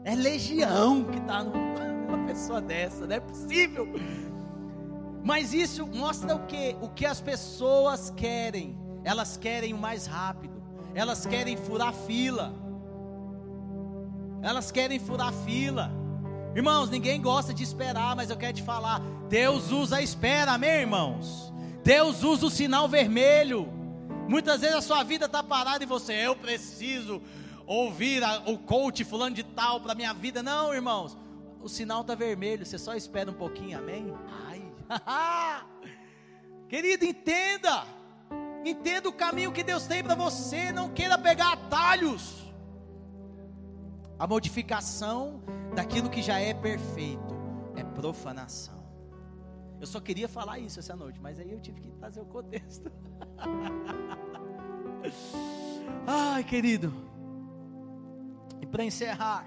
é 0.03 0.15
legião 0.15 1.05
que 1.05 1.19
está 1.19 1.45
numa 1.45 2.25
pessoa 2.27 2.61
dessa, 2.61 3.07
não 3.07 3.17
é 3.17 3.21
possível. 3.21 3.87
Mas 5.23 5.55
isso 5.55 5.87
mostra 5.87 6.35
o 6.35 6.47
que? 6.47 6.77
O 6.81 6.89
que 6.89 7.07
as 7.07 7.21
pessoas 7.21 8.11
querem. 8.17 8.79
Elas 9.05 9.37
querem 9.37 9.73
o 9.73 9.79
mais 9.79 10.07
rápido. 10.07 10.63
Elas 10.95 11.25
querem 11.25 11.57
furar 11.57 11.93
fila. 11.93 12.55
Elas 14.43 14.73
querem 14.73 14.99
furar 14.99 15.33
fila. 15.45 15.91
Irmãos, 16.55 16.91
ninguém 16.91 17.21
gosta 17.21 17.55
de 17.55 17.63
esperar, 17.63 18.15
mas 18.15 18.29
eu 18.29 18.37
quero 18.37 18.53
te 18.53 18.63
falar: 18.63 19.01
Deus 19.29 19.71
usa 19.71 19.97
a 19.97 20.03
espera, 20.03 20.53
amém, 20.53 20.81
irmãos? 20.81 21.53
Deus 21.83 22.23
usa 22.23 22.47
o 22.47 22.51
sinal 22.51 22.89
vermelho. 22.89 23.73
Muitas 24.29 24.61
vezes 24.61 24.77
a 24.77 24.83
sua 24.83 25.03
vida 25.03 25.27
está 25.27 25.43
parada 25.43 25.83
e 25.83 25.87
você, 25.87 26.13
eu 26.13 26.37
preciso 26.37 27.23
ouvir 27.67 28.23
a, 28.23 28.43
o 28.47 28.59
coach 28.59 29.05
fulano 29.05 29.35
de 29.35 29.43
tal 29.43 29.81
para 29.81 29.95
minha 29.95 30.13
vida. 30.13 30.43
Não, 30.43 30.75
irmãos. 30.75 31.17
O 31.63 31.69
sinal 31.69 32.01
está 32.01 32.17
vermelho, 32.17 32.67
você 32.67 32.77
só 32.77 32.95
espera 32.95 33.31
um 33.31 33.35
pouquinho, 33.35 33.79
amém? 33.79 34.13
Ai, 34.49 34.52
querido, 36.69 37.05
entenda. 37.05 37.85
Entenda 38.65 39.09
o 39.09 39.13
caminho 39.13 39.53
que 39.53 39.63
Deus 39.63 39.87
tem 39.87 40.03
para 40.03 40.15
você. 40.15 40.73
Não 40.73 40.89
queira 40.89 41.19
pegar 41.19 41.53
atalhos. 41.53 42.43
A 44.19 44.27
modificação 44.27 45.43
daquilo 45.75 46.09
que 46.09 46.23
já 46.23 46.39
é 46.39 46.55
perfeito 46.55 47.35
é 47.77 47.83
profanação. 47.83 48.81
Eu 49.81 49.87
só 49.87 49.99
queria 49.99 50.29
falar 50.29 50.61
isso 50.61 50.79
essa 50.79 50.95
noite, 50.95 51.19
mas 51.21 51.41
aí 51.41 51.51
eu 51.51 51.61
tive 51.61 51.81
que 51.81 51.91
trazer 51.91 52.21
o 52.21 52.27
contexto. 52.27 52.91
Ai, 56.07 56.45
querido. 56.45 56.93
E 58.61 58.67
para 58.67 58.85
encerrar, 58.85 59.45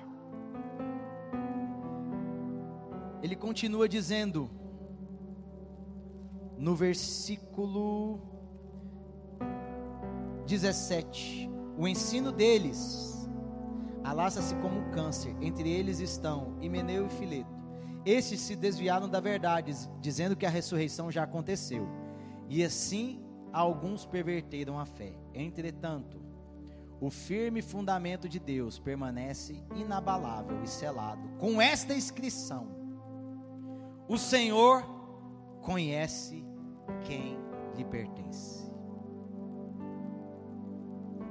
ele 3.23 3.37
continua 3.37 3.87
dizendo 3.87 4.49
no 6.57 6.75
versículo 6.75 8.19
17: 10.45 11.49
O 11.77 11.87
ensino 11.87 12.31
deles 12.31 13.29
alastra-se 14.03 14.55
como 14.55 14.79
um 14.79 14.91
câncer, 14.91 15.35
entre 15.41 15.69
eles 15.69 15.99
estão 15.99 16.57
Himeneu 16.61 17.07
e 17.07 17.09
Fileto 17.09 17.55
estes 18.05 18.39
se 18.41 18.55
desviaram 18.55 19.09
da 19.09 19.19
verdade, 19.19 19.73
dizendo 19.99 20.35
que 20.35 20.45
a 20.45 20.49
ressurreição 20.49 21.11
já 21.11 21.23
aconteceu. 21.23 21.89
E 22.47 22.63
assim 22.63 23.19
alguns 23.51 24.05
perverteram 24.05 24.79
a 24.79 24.85
fé. 24.85 25.17
Entretanto, 25.33 26.21
o 27.01 27.09
firme 27.09 27.63
fundamento 27.63 28.29
de 28.29 28.39
Deus 28.39 28.77
permanece 28.77 29.63
inabalável 29.75 30.63
e 30.63 30.67
selado 30.67 31.27
com 31.39 31.59
esta 31.59 31.95
inscrição: 31.95 32.67
O 34.07 34.19
Senhor 34.19 34.83
conhece 35.61 36.44
quem 37.05 37.37
lhe 37.75 37.85
pertence. 37.85 38.65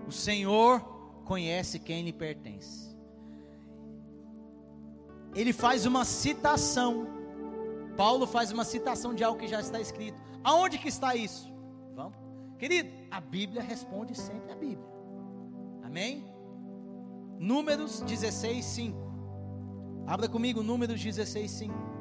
O 0.07 0.13
Senhor 0.13 0.81
conhece 1.25 1.79
quem 1.79 2.03
lhe 2.03 2.13
pertence 2.13 2.85
ele 5.35 5.53
faz 5.53 5.85
uma 5.85 6.05
citação. 6.05 7.07
Paulo 7.97 8.27
faz 8.27 8.53
uma 8.53 8.65
citação 8.65 9.15
de 9.15 9.25
algo 9.25 9.39
que 9.39 9.49
já 9.49 9.61
está 9.61 9.81
escrito. 9.81 10.19
Aonde 10.43 10.79
que 10.79 10.89
está 10.89 11.15
isso? 11.15 11.53
Vamos? 11.95 12.17
Querido, 12.59 12.91
a 13.11 13.21
Bíblia 13.21 13.63
responde 13.63 14.17
sempre 14.17 14.53
a 14.53 14.57
Bíblia. 14.57 14.89
Amém? 15.83 16.25
Números 17.39 18.01
16, 18.01 18.65
5. 18.65 18.99
Abra 20.07 20.29
comigo 20.29 20.63
Números 20.63 21.03
16, 21.03 21.51
5. 21.51 21.94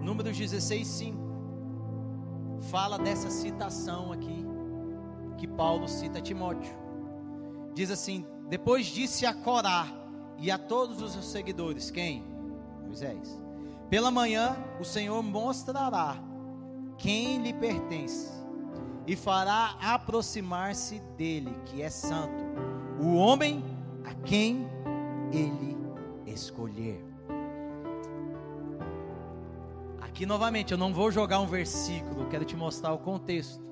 Números 0.00 0.36
16, 0.36 0.86
5. 0.86 1.18
Fala 2.70 2.98
dessa 2.98 3.30
citação 3.30 4.12
aqui 4.12 4.44
que 5.36 5.46
Paulo 5.46 5.88
cita 5.88 6.18
a 6.18 6.22
Timóteo. 6.22 6.74
Diz 7.74 7.90
assim: 7.90 8.26
depois 8.50 8.86
disse 8.86 9.24
a 9.24 9.32
Corá 9.32 9.86
e 10.36 10.50
a 10.50 10.58
todos 10.58 11.00
os 11.00 11.12
seus 11.12 11.26
seguidores: 11.26 11.88
Quem? 11.88 12.24
Moisés. 12.84 13.40
Pela 13.88 14.10
manhã 14.10 14.56
o 14.80 14.84
Senhor 14.84 15.22
mostrará 15.22 16.16
quem 16.98 17.40
lhe 17.40 17.52
pertence 17.52 18.28
e 19.06 19.14
fará 19.14 19.76
aproximar-se 19.80 20.98
dele, 21.16 21.56
que 21.66 21.80
é 21.80 21.88
santo, 21.88 22.44
o 23.00 23.14
homem 23.14 23.64
a 24.04 24.14
quem 24.14 24.68
ele 25.32 25.76
escolher. 26.26 27.09
Aqui 30.20 30.26
novamente, 30.26 30.72
eu 30.72 30.76
não 30.76 30.92
vou 30.92 31.10
jogar 31.10 31.40
um 31.40 31.46
versículo, 31.46 32.28
quero 32.28 32.44
te 32.44 32.54
mostrar 32.54 32.92
o 32.92 32.98
contexto. 32.98 33.64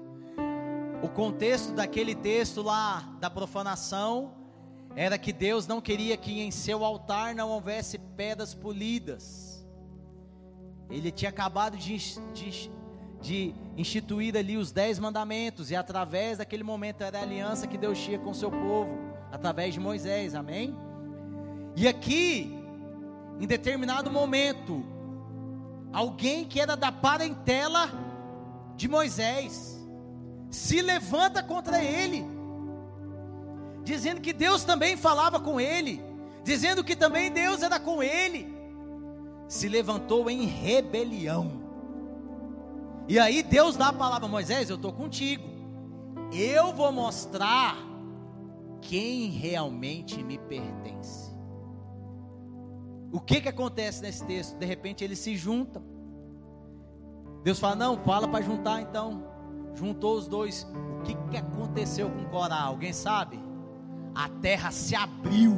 O 1.03 1.07
contexto 1.07 1.75
daquele 1.75 2.15
texto 2.15 2.63
lá 2.63 3.07
da 3.21 3.29
profanação 3.29 4.33
era 4.97 5.19
que 5.19 5.31
Deus 5.31 5.67
não 5.67 5.79
queria 5.79 6.17
que 6.17 6.41
em 6.41 6.51
seu 6.51 6.87
altar 6.87 7.35
não 7.35 7.51
houvesse 7.51 7.99
pedras 7.99 8.55
polidas. 8.55 9.63
Ele 10.89 11.11
tinha 11.11 11.29
acabado 11.29 11.77
de, 11.77 11.99
de, 12.33 12.71
de 13.21 13.55
instituir 13.77 14.35
ali 14.35 14.57
os 14.57 14.73
dez 14.73 14.99
mandamentos, 14.99 15.71
e 15.71 15.77
através 15.77 16.39
daquele 16.39 16.65
momento 16.65 17.03
era 17.03 17.19
a 17.19 17.23
aliança 17.25 17.67
que 17.67 17.77
Deus 17.77 17.99
tinha 17.99 18.19
com 18.19 18.33
seu 18.33 18.51
povo, 18.51 18.99
através 19.31 19.75
de 19.75 19.81
Moisés, 19.81 20.35
amém? 20.35 20.75
E 21.77 21.87
aqui, 21.87 22.59
em 23.39 23.47
determinado 23.47 24.11
momento, 24.11 24.97
alguém 25.93 26.45
que 26.45 26.61
era 26.61 26.77
da 26.77 26.93
parentela 26.93 27.91
de 28.77 28.89
Moisés 28.89 29.79
se 30.51 30.81
levanta 30.81 31.43
contra 31.43 31.83
ele, 31.83 32.25
dizendo 33.85 34.21
que 34.21 34.33
Deus 34.33 34.65
também 34.65 34.97
falava 34.97 35.39
com 35.41 35.61
ele, 35.61 36.03
dizendo 36.43 36.83
que 36.83 36.97
também 36.97 37.31
Deus 37.31 37.63
era 37.63 37.79
com 37.79 38.03
ele, 38.03 38.55
se 39.47 39.69
levantou 39.69 40.31
em 40.31 40.45
rebelião. 40.45 41.67
E 43.09 43.19
aí 43.19 43.43
Deus 43.43 43.77
dá 43.77 43.89
a 43.89 43.93
palavra 43.93 44.27
a 44.27 44.31
Moisés: 44.31 44.69
Eu 44.69 44.77
estou 44.77 44.93
contigo, 44.93 45.45
eu 46.33 46.73
vou 46.73 46.93
mostrar 46.93 47.77
quem 48.81 49.31
realmente 49.31 50.23
me 50.23 50.39
pertence. 50.39 51.28
O 53.11 53.21
que 53.21 53.41
que 53.41 53.49
acontece 53.49 54.03
nesse 54.03 54.25
texto? 54.25 54.57
De 54.57 54.67
repente 54.67 55.03
eles 55.03 55.19
se 55.19 55.37
juntam. 55.37 55.83
Deus 57.43 57.59
fala: 57.59 57.75
Não, 57.75 57.99
fala 57.99 58.29
para 58.29 58.45
juntar 58.45 58.83
então. 58.83 59.25
Juntou 59.75 60.17
os 60.17 60.29
dois. 60.29 60.67
O 60.99 61.03
que 61.03 61.15
que 61.31 61.37
aconteceu 61.37 62.11
com 62.11 62.25
Corá? 62.27 62.61
Alguém 62.61 62.93
sabe? 62.93 63.39
A 64.15 64.29
terra 64.29 64.71
se 64.71 64.95
abriu. 64.95 65.57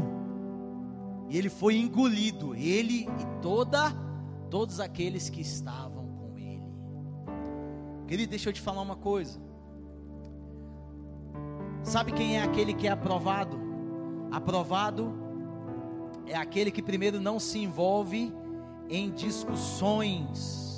E 1.28 1.38
ele 1.38 1.48
foi 1.48 1.76
engolido, 1.76 2.54
ele 2.54 3.02
e 3.02 3.40
toda 3.40 3.92
todos 4.50 4.80
aqueles 4.80 5.30
que 5.30 5.40
estavam 5.40 6.08
com 6.08 6.36
ele. 6.36 6.68
Querido, 8.08 8.30
deixa 8.30 8.48
eu 8.48 8.52
te 8.52 8.60
falar 8.60 8.82
uma 8.82 8.96
coisa. 8.96 9.40
Sabe 11.82 12.12
quem 12.12 12.36
é 12.36 12.42
aquele 12.42 12.74
que 12.74 12.86
é 12.86 12.90
aprovado? 12.90 13.58
Aprovado 14.30 15.29
é 16.30 16.36
aquele 16.36 16.70
que 16.70 16.80
primeiro 16.80 17.20
não 17.20 17.40
se 17.40 17.58
envolve 17.58 18.32
em 18.88 19.10
discussões. 19.10 20.70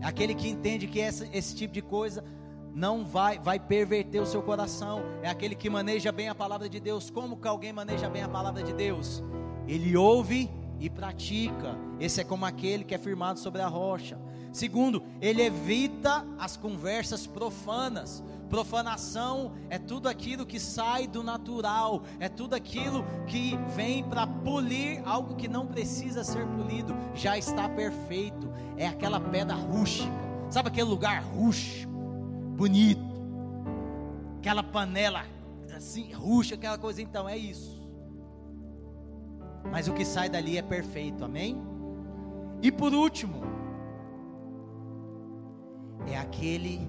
É 0.00 0.06
aquele 0.06 0.34
que 0.34 0.48
entende 0.48 0.86
que 0.86 1.00
essa, 1.00 1.28
esse 1.32 1.54
tipo 1.54 1.72
de 1.72 1.82
coisa 1.82 2.24
não 2.74 3.04
vai, 3.04 3.38
vai 3.38 3.58
perverter 3.58 4.20
o 4.20 4.26
seu 4.26 4.42
coração. 4.42 5.02
É 5.22 5.28
aquele 5.28 5.54
que 5.54 5.70
maneja 5.70 6.10
bem 6.10 6.28
a 6.28 6.34
palavra 6.34 6.68
de 6.68 6.80
Deus. 6.80 7.08
Como 7.08 7.36
que 7.36 7.48
alguém 7.48 7.72
maneja 7.72 8.08
bem 8.10 8.22
a 8.22 8.28
palavra 8.28 8.62
de 8.62 8.72
Deus? 8.72 9.22
Ele 9.66 9.96
ouve 9.96 10.50
e 10.80 10.90
pratica. 10.90 11.76
Esse 12.00 12.20
é 12.20 12.24
como 12.24 12.44
aquele 12.44 12.84
que 12.84 12.94
é 12.94 12.98
firmado 12.98 13.38
sobre 13.38 13.62
a 13.62 13.68
rocha. 13.68 14.18
Segundo, 14.52 15.02
ele 15.20 15.42
evita 15.42 16.26
as 16.38 16.56
conversas 16.56 17.26
profanas. 17.26 18.24
Profanação 18.48 19.52
é 19.68 19.78
tudo 19.78 20.08
aquilo 20.08 20.46
que 20.46 20.58
sai 20.58 21.06
do 21.06 21.22
natural, 21.22 22.02
é 22.18 22.28
tudo 22.28 22.54
aquilo 22.54 23.04
que 23.26 23.56
vem 23.74 24.02
para 24.02 24.26
polir 24.26 25.02
algo 25.06 25.36
que 25.36 25.48
não 25.48 25.66
precisa 25.66 26.24
ser 26.24 26.46
polido, 26.46 26.96
já 27.14 27.36
está 27.36 27.68
perfeito. 27.68 28.50
É 28.76 28.86
aquela 28.86 29.20
pedra 29.20 29.54
rústica, 29.54 30.12
sabe 30.50 30.68
aquele 30.68 30.88
lugar 30.88 31.22
rústico, 31.22 31.92
bonito, 32.56 33.02
aquela 34.38 34.62
panela 34.62 35.24
assim, 35.78 36.12
rústica, 36.12 36.56
aquela 36.56 36.78
coisa, 36.78 37.00
então 37.00 37.28
é 37.28 37.36
isso. 37.36 37.78
Mas 39.70 39.88
o 39.88 39.94
que 39.94 40.04
sai 40.04 40.28
dali 40.28 40.58
é 40.58 40.62
perfeito, 40.62 41.24
amém? 41.24 41.56
E 42.60 42.70
por 42.70 42.92
último, 42.92 43.42
é 46.06 46.18
aquele 46.18 46.88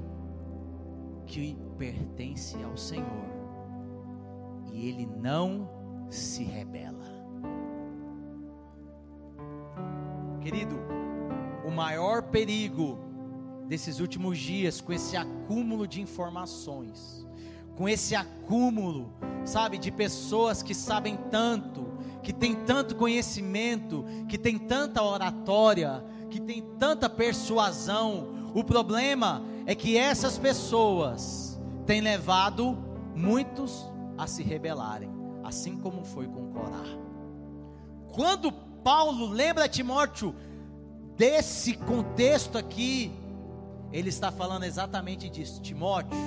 que 1.29 1.55
pertence 1.77 2.57
ao 2.63 2.75
Senhor 2.75 3.29
e 4.73 4.89
ele 4.89 5.05
não 5.05 5.69
se 6.09 6.43
rebela. 6.43 7.05
Querido, 10.41 10.75
o 11.63 11.69
maior 11.69 12.23
perigo 12.23 12.97
desses 13.67 13.99
últimos 13.99 14.39
dias, 14.39 14.81
com 14.81 14.91
esse 14.91 15.15
acúmulo 15.15 15.87
de 15.87 16.01
informações, 16.01 17.27
com 17.75 17.87
esse 17.87 18.15
acúmulo, 18.15 19.13
sabe, 19.45 19.77
de 19.77 19.91
pessoas 19.91 20.63
que 20.63 20.73
sabem 20.73 21.15
tanto, 21.29 21.93
que 22.23 22.33
tem 22.33 22.55
tanto 22.55 22.95
conhecimento, 22.95 24.03
que 24.27 24.37
tem 24.37 24.57
tanta 24.57 25.03
oratória, 25.03 26.03
que 26.31 26.41
tem 26.41 26.63
tanta 26.79 27.07
persuasão, 27.07 28.51
o 28.55 28.63
problema 28.63 29.43
é 29.69 29.75
que 29.75 29.95
essas 29.95 30.35
pessoas 30.35 31.61
têm 31.85 32.01
levado 32.01 32.75
muitos 33.15 33.85
a 34.17 34.25
se 34.25 34.41
rebelarem, 34.41 35.11
assim 35.43 35.77
como 35.77 36.03
foi 36.03 36.27
com 36.27 36.51
Corá. 36.51 36.85
Quando 38.11 38.51
Paulo 38.51 39.27
lembra 39.27 39.69
Timóteo 39.69 40.33
desse 41.15 41.75
contexto 41.75 42.57
aqui, 42.57 43.11
ele 43.93 44.09
está 44.09 44.31
falando 44.31 44.63
exatamente 44.63 45.29
disso. 45.29 45.61
Timóteo, 45.61 46.17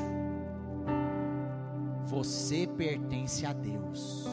você 2.05 2.68
pertence 2.68 3.45
a 3.45 3.53
Deus. 3.53 4.24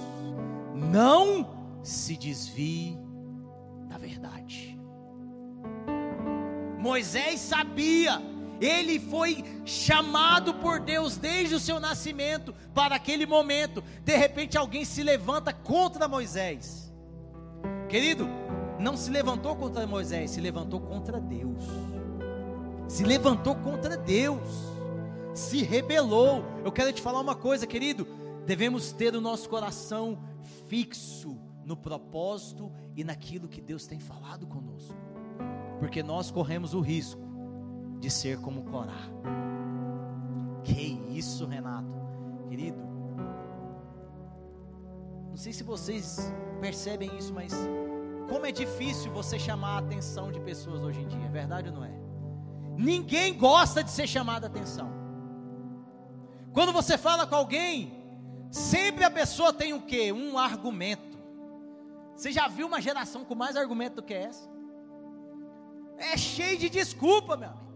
Não 0.76 1.50
se 1.82 2.16
desvie 2.16 2.96
da 3.88 3.98
verdade. 3.98 4.80
Moisés 6.78 7.40
sabia, 7.40 8.22
ele 8.60 9.00
foi 9.00 9.44
chamado 9.66 10.54
por 10.56 10.80
Deus 10.80 11.18
desde 11.18 11.56
o 11.56 11.60
seu 11.60 11.80
nascimento 11.80 12.54
para 12.74 12.96
aquele 12.96 13.26
momento. 13.26 13.84
De 14.04 14.16
repente 14.16 14.58
alguém 14.58 14.86
se 14.86 15.04
levanta 15.04 15.54
contra 15.54 16.08
Moisés. 16.08 16.94
Querido, 17.88 18.28
não 18.80 18.96
se 18.96 19.10
levantou 19.10 19.56
contra 19.56 19.86
Moisés, 19.88 20.32
se 20.32 20.42
levantou 20.42 20.80
contra 20.80 21.20
Deus. 21.20 21.64
Se 22.88 23.04
levantou 23.04 23.56
contra 23.56 23.98
Deus. 23.98 24.48
Se 25.34 25.64
rebelou. 25.64 26.44
Eu 26.64 26.72
quero 26.72 26.92
te 26.92 27.02
falar 27.02 27.22
uma 27.22 27.36
coisa, 27.36 27.66
querido. 27.66 28.08
Devemos 28.46 28.92
ter 28.92 29.16
o 29.16 29.22
nosso 29.22 29.48
coração 29.48 30.18
fixo 30.68 31.38
no 31.64 31.78
propósito 31.78 32.72
e 32.96 33.04
naquilo 33.04 33.48
que 33.48 33.62
Deus 33.62 33.86
tem 33.86 34.00
falado 34.00 34.48
conosco 34.48 35.10
porque 35.80 36.04
nós 36.04 36.30
corremos 36.30 36.74
o 36.74 36.82
risco 36.82 37.22
de 38.00 38.10
ser 38.10 38.40
como 38.40 38.64
Corá. 38.64 38.98
Que 40.64 41.02
isso, 41.12 41.46
Renato, 41.46 41.94
querido. 42.48 42.80
Não 45.30 45.38
sei 45.38 45.54
se 45.54 45.64
vocês 45.64 46.32
percebem 46.60 47.16
isso, 47.18 47.34
mas 47.34 47.54
como 48.30 48.46
é 48.46 48.52
difícil 48.52 49.12
você 49.12 49.40
chamar 49.40 49.76
a 49.76 49.78
atenção 49.80 50.32
de 50.32 50.40
pessoas 50.40 50.82
hoje 50.82 51.02
em 51.02 51.08
dia, 51.08 51.26
é 51.26 51.30
verdade 51.30 51.70
ou 51.70 51.76
não 51.76 51.84
é? 51.84 51.94
Ninguém 52.78 53.38
gosta 53.38 53.84
de 53.84 53.92
ser 53.92 54.08
chamado 54.08 54.46
a 54.46 54.48
atenção. 54.48 54.90
Quando 56.54 56.72
você 56.72 56.98
fala 56.98 57.28
com 57.28 57.36
alguém, 57.36 57.94
sempre 58.52 59.04
a 59.04 59.12
pessoa 59.12 59.54
tem 59.54 59.74
o 59.74 59.82
quê? 59.82 60.12
Um 60.12 60.38
argumento. 60.38 61.18
Você 62.16 62.32
já 62.32 62.48
viu 62.48 62.68
uma 62.68 62.82
geração 62.82 63.24
com 63.24 63.36
mais 63.36 63.56
argumento 63.56 63.96
do 63.96 64.04
que 64.04 64.14
essa? 64.14 64.50
é 66.00 66.18
cheio 66.18 66.58
de 66.58 66.70
desculpa, 66.70 67.36
meu 67.36 67.50
amigo. 67.50 67.69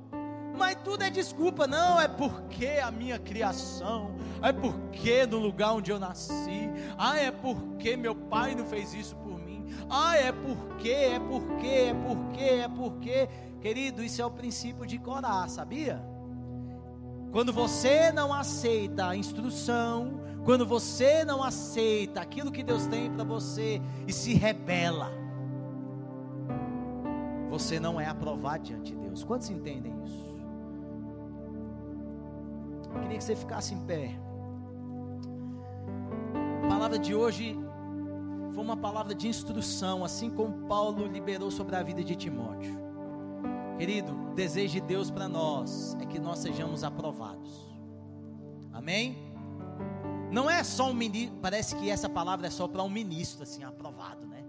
Mas 0.56 0.78
tudo 0.84 1.04
é 1.04 1.10
desculpa, 1.10 1.66
não, 1.66 2.00
é 2.00 2.08
porque 2.08 2.80
a 2.84 2.92
minha 2.92 3.18
criação, 3.18 4.16
é 4.42 4.52
porque 4.52 5.26
no 5.26 5.40
lugar 5.40 5.74
onde 5.74 5.92
eu 5.92 6.00
nasci, 6.00 6.70
ah, 6.98 7.18
é 7.18 7.32
porque 7.32 7.98
meu 7.98 8.14
pai 8.14 8.54
não 8.54 8.66
fez 8.66 8.94
isso 8.94 9.16
por 9.16 9.40
mim, 9.40 9.66
ah, 9.90 10.16
é 10.16 10.32
porque, 10.32 10.90
é 10.90 11.20
porque, 11.20 11.68
é 11.68 11.94
porque, 11.94 12.44
é 12.44 12.68
porque, 12.68 13.30
querido, 13.62 14.04
isso 14.04 14.22
é 14.22 14.26
o 14.26 14.32
princípio 14.32 14.86
de 14.86 15.00
Corá, 15.00 15.48
sabia? 15.48 16.04
Quando 17.32 17.52
você 17.52 18.12
não 18.12 18.32
aceita 18.32 19.08
a 19.08 19.16
instrução, 19.16 20.22
quando 20.46 20.68
você 20.68 21.26
não 21.26 21.42
aceita 21.42 22.22
aquilo 22.22 22.52
que 22.52 22.62
Deus 22.62 22.86
tem 22.86 23.10
para 23.10 23.24
você 23.24 23.82
e 24.06 24.14
se 24.14 24.36
rebela, 24.36 25.12
você 27.50 27.80
não 27.80 28.00
é 28.00 28.06
aprovado 28.06 28.64
diante 28.64 28.92
de 28.92 28.98
Deus. 28.98 29.24
Quantos 29.24 29.50
entendem 29.50 29.94
isso? 30.04 30.33
Queria 33.02 33.18
que 33.18 33.24
você 33.24 33.36
ficasse 33.36 33.74
em 33.74 33.80
pé. 33.86 34.16
A 36.64 36.68
palavra 36.68 36.98
de 36.98 37.14
hoje 37.14 37.58
foi 38.54 38.64
uma 38.64 38.78
palavra 38.78 39.16
de 39.16 39.28
instrução, 39.28 40.04
assim 40.06 40.30
como 40.30 40.68
Paulo 40.68 41.08
liberou 41.08 41.50
sobre 41.50 41.76
a 41.76 41.84
vida 41.84 42.04
de 42.04 42.16
Timóteo. 42.16 42.78
Querido, 43.78 44.14
o 44.32 44.36
desejo 44.36 44.74
de 44.74 44.82
Deus 44.82 45.10
para 45.10 45.28
nós 45.28 45.98
é 46.00 46.06
que 46.06 46.20
nós 46.20 46.40
sejamos 46.40 46.84
aprovados. 46.84 47.68
Amém? 48.72 49.18
Não 50.32 50.50
é 50.50 50.64
só 50.64 50.90
um 50.90 50.94
ministro, 50.94 51.38
parece 51.42 51.76
que 51.76 51.90
essa 51.90 52.10
palavra 52.10 52.48
é 52.48 52.50
só 52.50 52.68
para 52.68 52.82
um 52.82 52.90
ministro, 52.90 53.44
assim, 53.44 53.64
aprovado, 53.64 54.26
né? 54.26 54.44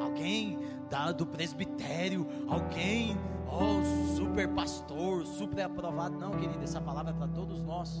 Alguém 0.00 0.58
da, 0.90 1.12
do 1.12 1.26
presbitério, 1.26 2.26
alguém, 2.48 3.16
oh, 3.52 4.16
super 4.16 4.48
pastor, 4.48 5.26
super 5.26 5.62
aprovado. 5.62 6.18
Não, 6.18 6.32
querido, 6.32 6.62
essa 6.62 6.80
palavra 6.80 7.12
é 7.12 7.14
para 7.14 7.28
todos 7.28 7.62
nós. 7.62 8.00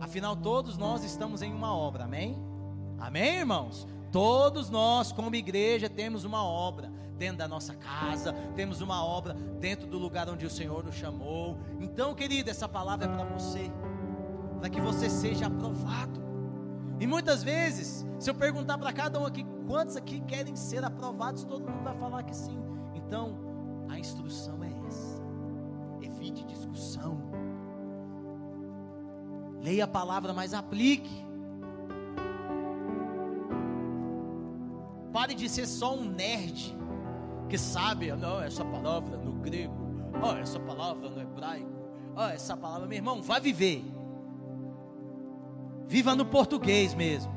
Afinal, 0.00 0.36
todos 0.36 0.76
nós 0.76 1.02
estamos 1.04 1.42
em 1.42 1.52
uma 1.52 1.74
obra, 1.74 2.04
amém? 2.04 2.36
Amém, 2.98 3.38
irmãos? 3.38 3.86
Todos 4.10 4.70
nós, 4.70 5.12
como 5.12 5.34
igreja, 5.34 5.88
temos 5.88 6.24
uma 6.24 6.42
obra 6.42 6.90
dentro 7.18 7.38
da 7.38 7.48
nossa 7.48 7.74
casa, 7.74 8.32
temos 8.54 8.80
uma 8.80 9.04
obra 9.04 9.34
dentro 9.60 9.86
do 9.86 9.98
lugar 9.98 10.28
onde 10.28 10.46
o 10.46 10.50
Senhor 10.50 10.84
nos 10.84 10.94
chamou. 10.94 11.58
Então, 11.80 12.14
querido, 12.14 12.48
essa 12.48 12.68
palavra 12.68 13.06
é 13.06 13.08
para 13.08 13.24
você, 13.24 13.70
para 14.60 14.70
que 14.70 14.80
você 14.80 15.10
seja 15.10 15.46
aprovado. 15.46 16.28
E 17.00 17.06
muitas 17.06 17.42
vezes, 17.42 18.06
se 18.18 18.30
eu 18.30 18.34
perguntar 18.34 18.78
para 18.78 18.92
cada 18.92 19.20
um 19.20 19.26
aqui, 19.26 19.44
quantos 19.66 19.96
aqui 19.96 20.20
querem 20.20 20.56
ser 20.56 20.84
aprovados, 20.84 21.44
todo 21.44 21.68
mundo 21.68 21.82
vai 21.84 21.96
falar 21.96 22.22
que 22.22 22.34
sim. 22.34 22.58
Então, 22.94 23.47
a 23.88 23.98
instrução 23.98 24.62
é 24.62 24.70
essa. 24.86 25.22
Evite 26.02 26.44
discussão. 26.44 27.18
Leia 29.60 29.84
a 29.84 29.88
palavra, 29.88 30.32
mas 30.32 30.54
aplique. 30.54 31.26
Pare 35.12 35.34
de 35.34 35.48
ser 35.48 35.66
só 35.66 35.96
um 35.96 36.04
nerd 36.04 36.76
que 37.48 37.56
sabe, 37.56 38.12
não, 38.12 38.40
essa 38.42 38.64
palavra 38.64 39.16
no 39.16 39.32
grego, 39.32 39.74
oh, 40.22 40.36
essa 40.36 40.60
palavra 40.60 41.08
no 41.08 41.20
hebraico, 41.20 41.70
oh, 42.14 42.22
essa 42.24 42.56
palavra, 42.56 42.86
meu 42.86 42.96
irmão, 42.96 43.22
vai 43.22 43.40
viver. 43.40 43.84
Viva 45.86 46.14
no 46.14 46.26
português 46.26 46.94
mesmo. 46.94 47.32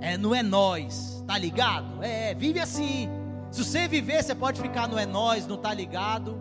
É, 0.00 0.18
não 0.18 0.34
é 0.34 0.42
nós, 0.42 1.24
tá 1.26 1.38
ligado? 1.38 2.02
É, 2.02 2.34
vive 2.34 2.60
assim. 2.60 3.08
Se 3.54 3.62
você 3.64 3.86
viver, 3.86 4.20
você 4.20 4.34
pode 4.34 4.60
ficar 4.60 4.88
no 4.88 4.98
é 4.98 5.06
nós, 5.06 5.46
não 5.46 5.56
tá 5.56 5.72
ligado. 5.72 6.36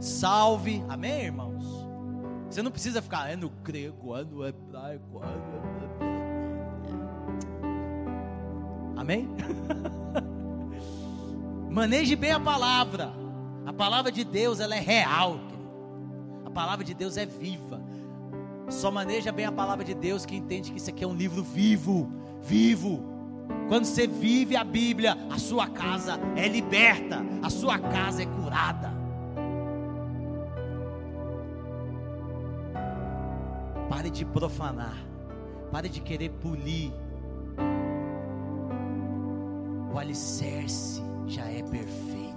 Salve, 0.00 0.82
amém, 0.88 1.24
irmãos? 1.24 1.62
Você 2.48 2.62
não 2.62 2.70
precisa 2.70 3.02
ficar, 3.02 3.30
é 3.30 3.36
no 3.36 3.50
grego, 3.50 4.16
é 4.16 4.24
no 4.24 4.46
hebraico, 4.46 5.20
é 5.22 5.26
no 8.96 8.98
Amém? 8.98 9.28
Maneje 11.68 12.16
bem 12.16 12.32
a 12.32 12.40
palavra. 12.40 13.12
A 13.66 13.72
palavra 13.74 14.10
de 14.10 14.24
Deus, 14.24 14.58
ela 14.58 14.74
é 14.74 14.80
real. 14.80 15.38
A 16.46 16.50
palavra 16.50 16.82
de 16.82 16.94
Deus 16.94 17.18
é 17.18 17.26
viva. 17.26 17.78
Só 18.70 18.90
maneja 18.90 19.30
bem 19.30 19.44
a 19.44 19.52
palavra 19.52 19.84
de 19.84 19.92
Deus 19.92 20.24
que 20.24 20.34
entende 20.34 20.70
que 20.70 20.78
isso 20.78 20.88
aqui 20.88 21.04
é 21.04 21.06
um 21.06 21.14
livro 21.14 21.42
vivo, 21.42 22.10
vivo. 22.40 23.13
Quando 23.68 23.84
você 23.84 24.06
vive 24.06 24.56
a 24.56 24.64
Bíblia, 24.64 25.16
a 25.30 25.38
sua 25.38 25.66
casa 25.66 26.18
é 26.36 26.46
liberta, 26.46 27.24
a 27.42 27.50
sua 27.50 27.78
casa 27.78 28.22
é 28.22 28.26
curada. 28.26 28.92
Pare 33.88 34.10
de 34.10 34.24
profanar, 34.24 34.96
pare 35.70 35.88
de 35.88 36.00
querer 36.00 36.30
polir 36.30 36.92
o 39.94 39.98
alicerce 39.98 41.00
já 41.26 41.44
é 41.44 41.62
perfeito. 41.62 42.34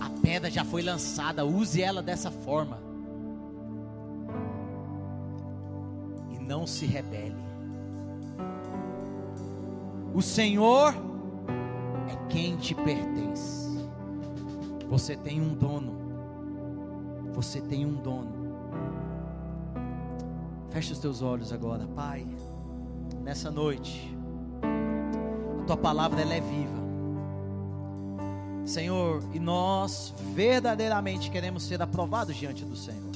A 0.00 0.08
pedra 0.22 0.48
já 0.48 0.64
foi 0.64 0.80
lançada, 0.80 1.44
use 1.44 1.82
ela 1.82 2.00
dessa 2.00 2.30
forma. 2.30 2.78
E 6.30 6.38
não 6.38 6.68
se 6.68 6.86
rebele. 6.86 7.53
O 10.14 10.22
Senhor 10.22 10.94
é 12.08 12.28
quem 12.28 12.56
te 12.56 12.74
pertence. 12.74 13.84
Você 14.88 15.16
tem 15.16 15.40
um 15.40 15.54
dono. 15.54 15.92
Você 17.34 17.60
tem 17.60 17.84
um 17.84 17.94
dono. 17.94 18.32
Feche 20.70 20.92
os 20.92 20.98
teus 20.98 21.20
olhos 21.20 21.52
agora, 21.52 21.86
Pai. 21.94 22.26
Nessa 23.22 23.50
noite 23.50 24.14
tua 25.66 25.76
palavra 25.76 26.20
ela 26.20 26.34
é 26.34 26.40
viva. 26.40 26.84
Senhor, 28.66 29.22
e 29.32 29.38
nós 29.38 30.14
verdadeiramente 30.34 31.30
queremos 31.30 31.64
ser 31.64 31.82
aprovados 31.82 32.36
diante 32.36 32.64
do 32.64 32.76
Senhor. 32.76 33.12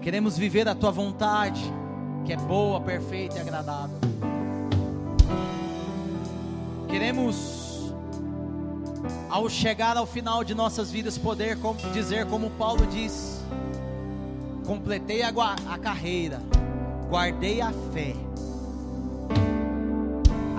Queremos 0.00 0.38
viver 0.38 0.68
a 0.68 0.74
tua 0.74 0.90
vontade, 0.90 1.62
que 2.26 2.32
é 2.32 2.36
boa, 2.36 2.80
perfeita 2.80 3.38
e 3.38 3.40
agradável. 3.40 3.96
Queremos, 6.88 7.92
ao 9.30 9.48
chegar 9.48 9.96
ao 9.96 10.06
final 10.06 10.44
de 10.44 10.54
nossas 10.54 10.90
vidas, 10.90 11.16
poder 11.16 11.56
dizer 11.92 12.26
como 12.26 12.50
Paulo 12.50 12.86
diz: 12.86 13.40
completei 14.66 15.22
a, 15.22 15.30
a 15.68 15.78
carreira, 15.78 16.42
guardei 17.08 17.60
a 17.60 17.72
fé 17.92 18.14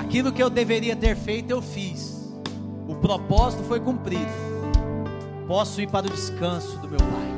Aquilo 0.07 0.31
que 0.31 0.41
eu 0.41 0.49
deveria 0.49 0.95
ter 0.95 1.17
feito, 1.17 1.51
eu 1.51 1.61
fiz. 1.61 2.31
O 2.87 2.95
propósito 2.95 3.63
foi 3.63 3.77
cumprido. 3.77 4.31
Posso 5.45 5.81
ir 5.81 5.89
para 5.89 6.07
o 6.07 6.09
descanso 6.09 6.77
do 6.77 6.87
meu 6.87 6.97
Pai. 6.97 7.36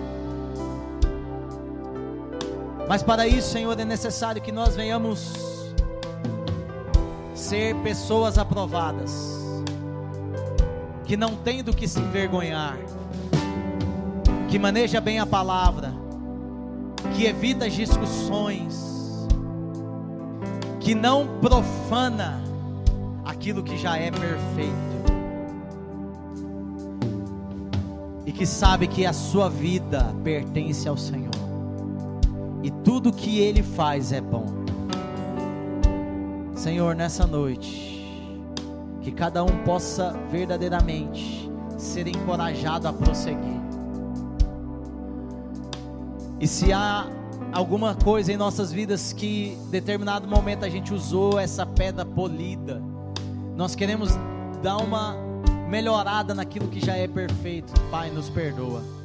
Mas 2.90 3.04
para 3.04 3.28
isso, 3.28 3.52
Senhor, 3.52 3.80
é 3.80 3.86
necessário 3.86 4.42
que 4.42 4.52
nós 4.52 4.76
venhamos 4.76 5.32
ser 7.36 7.76
pessoas 7.84 8.36
aprovadas, 8.40 9.14
que 11.06 11.16
não 11.16 11.36
tem 11.36 11.64
do 11.64 11.72
que 11.72 11.88
se 11.88 12.00
envergonhar, 12.00 12.80
que 14.48 14.58
maneja 14.58 15.00
bem 15.00 15.20
a 15.20 15.26
palavra, 15.28 15.94
que 17.16 17.26
evita 17.26 17.68
as 17.68 17.74
discussões, 17.74 19.28
que 20.80 20.96
não 20.96 21.28
profana 21.40 22.42
aquilo 23.24 23.62
que 23.62 23.78
já 23.78 23.98
é 23.98 24.10
perfeito. 24.10 24.90
E 28.26 28.32
que 28.32 28.48
sabe 28.48 28.88
que 28.88 29.06
a 29.06 29.14
sua 29.14 29.48
vida 29.48 30.12
pertence 30.24 30.90
ao 30.90 30.98
Senhor. 30.98 31.49
E 32.62 32.70
tudo 32.70 33.12
que 33.14 33.40
Ele 33.40 33.64
faz 33.64 34.12
é 34.12 34.20
bom. 34.20 34.46
Senhor, 36.56 36.94
nessa 36.94 37.26
noite, 37.26 38.06
que 39.02 39.12
cada 39.12 39.44
um 39.44 39.64
possa 39.64 40.14
verdadeiramente 40.30 41.50
ser 41.78 42.08
encorajado 42.08 42.88
a 42.88 42.94
prosseguir. 42.94 43.60
E 46.40 46.48
se 46.48 46.72
há 46.74 47.08
alguma 47.54 47.96
coisa 47.96 48.32
em 48.32 48.38
nossas 48.38 48.72
vidas 48.72 49.14
que 49.14 49.58
em 49.58 49.70
determinado 49.70 50.28
momento 50.28 50.66
a 50.66 50.70
gente 50.70 50.94
usou 50.94 51.40
essa 51.40 51.66
pedra 51.66 52.06
polida, 52.06 52.82
nós 53.56 53.76
queremos 53.76 54.12
dar 54.62 54.78
uma 54.78 55.16
melhorada 55.70 56.34
naquilo 56.34 56.68
que 56.68 56.84
já 56.84 56.96
é 56.96 57.08
perfeito. 57.08 57.74
Pai, 57.92 58.10
nos 58.10 58.30
perdoa. 58.30 58.99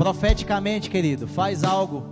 Profeticamente, 0.00 0.88
querido, 0.88 1.28
faz 1.28 1.62
algo. 1.62 2.06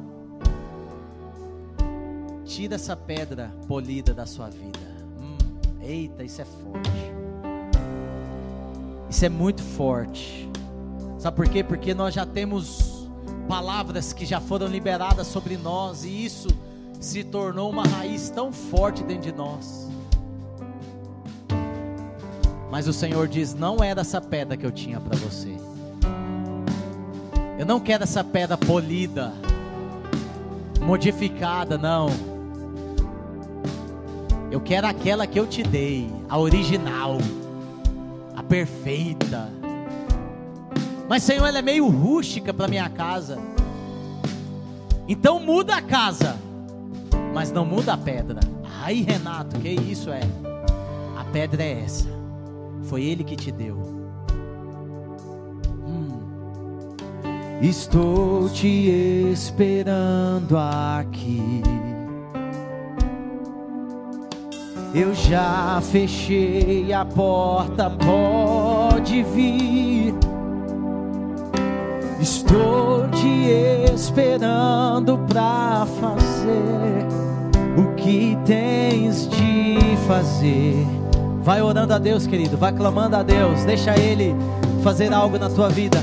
Tira 2.45 2.74
essa 2.74 2.95
pedra 2.95 3.51
polida 3.66 4.12
da 4.12 4.26
sua 4.26 4.51
vida. 4.51 4.78
Hum, 5.18 5.39
eita, 5.80 6.22
isso 6.22 6.43
é 6.43 6.45
forte. 6.45 6.91
Isso 9.09 9.24
é 9.24 9.30
muito 9.30 9.62
forte. 9.62 10.51
Sabe 11.18 11.34
por 11.34 11.49
quê? 11.49 11.64
Porque 11.64 11.95
nós 11.95 12.12
já 12.12 12.26
temos 12.26 13.09
palavras 13.49 14.12
que 14.12 14.26
já 14.26 14.39
foram 14.39 14.66
liberadas 14.66 15.26
sobre 15.26 15.57
nós 15.57 16.05
e 16.05 16.26
isso 16.26 16.49
se 17.01 17.24
tornou 17.24 17.70
uma 17.70 17.84
raiz 17.84 18.28
tão 18.28 18.53
forte 18.53 19.03
dentro 19.03 19.32
de 19.32 19.32
nós. 19.32 19.89
Mas 22.70 22.86
o 22.86 22.93
Senhor 22.93 23.26
diz: 23.26 23.55
não 23.55 23.82
é 23.82 23.95
dessa 23.95 24.20
pedra 24.20 24.59
que 24.59 24.66
eu 24.66 24.72
tinha 24.72 25.01
para 25.01 25.16
você. 25.16 25.57
Eu 27.59 27.67
não 27.67 27.81
quero 27.81 28.05
essa 28.05 28.23
pedra 28.23 28.57
polida, 28.57 29.33
modificada, 30.81 31.77
não. 31.77 32.09
Eu 34.51 34.61
quero 34.61 34.87
aquela 34.87 35.27
que 35.27 35.39
eu 35.39 35.47
te 35.47 35.63
dei, 35.63 36.09
a 36.29 36.39
original, 36.39 37.19
a 38.37 38.43
perfeita. 38.43 39.51
Mas 41.09 41.23
Senhor, 41.23 41.47
ela 41.47 41.59
é 41.59 41.63
meio 41.63 41.89
rústica 41.89 42.55
para 42.55 42.69
minha 42.69 42.89
casa. 42.89 43.39
Então 45.09 45.41
muda 45.41 45.75
a 45.75 45.83
casa 45.83 46.49
mas 47.39 47.53
não 47.53 47.65
muda 47.65 47.93
a 47.93 47.97
pedra. 47.97 48.41
Ai, 48.83 49.05
Renato, 49.07 49.59
que 49.61 49.69
isso 49.69 50.11
é? 50.11 50.21
A 51.17 51.25
pedra 51.25 51.63
é 51.63 51.85
essa. 51.85 52.09
Foi 52.85 53.05
ele 53.05 53.23
que 53.23 53.37
te 53.37 53.53
deu. 53.53 53.97
Estou 57.61 58.49
te 58.49 58.89
esperando 59.33 60.57
aqui. 60.57 61.61
Eu 64.95 65.13
já 65.13 65.81
fechei 65.83 66.93
a 66.93 67.05
porta, 67.05 67.91
pode 67.91 69.25
vir. 69.25 70.15
Estou 72.21 73.09
te 73.09 73.93
esperando 73.93 75.19
pra 75.27 75.85
fazer 76.01 77.07
o 77.77 77.95
que 77.97 78.39
tens 78.47 79.29
de 79.29 79.97
fazer. 80.07 80.87
Vai 81.43 81.61
orando 81.61 81.93
a 81.93 81.99
Deus, 81.99 82.25
querido, 82.25 82.57
vai 82.57 82.73
clamando 82.73 83.17
a 83.17 83.23
Deus, 83.25 83.65
deixa 83.65 83.99
Ele 83.99 84.33
fazer 84.85 85.13
algo 85.13 85.37
na 85.39 85.51
tua 85.51 85.69
vida. 85.69 85.99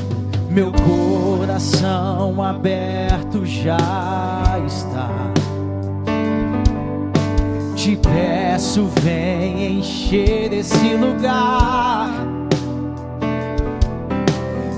Meu 0.55 0.71
coração 0.71 2.41
aberto 2.41 3.45
já 3.45 3.77
está. 4.65 5.09
Te 7.75 7.97
peço, 7.97 8.89
vem 9.01 9.79
encher 9.79 10.53
esse 10.53 10.95
lugar. 10.95 12.09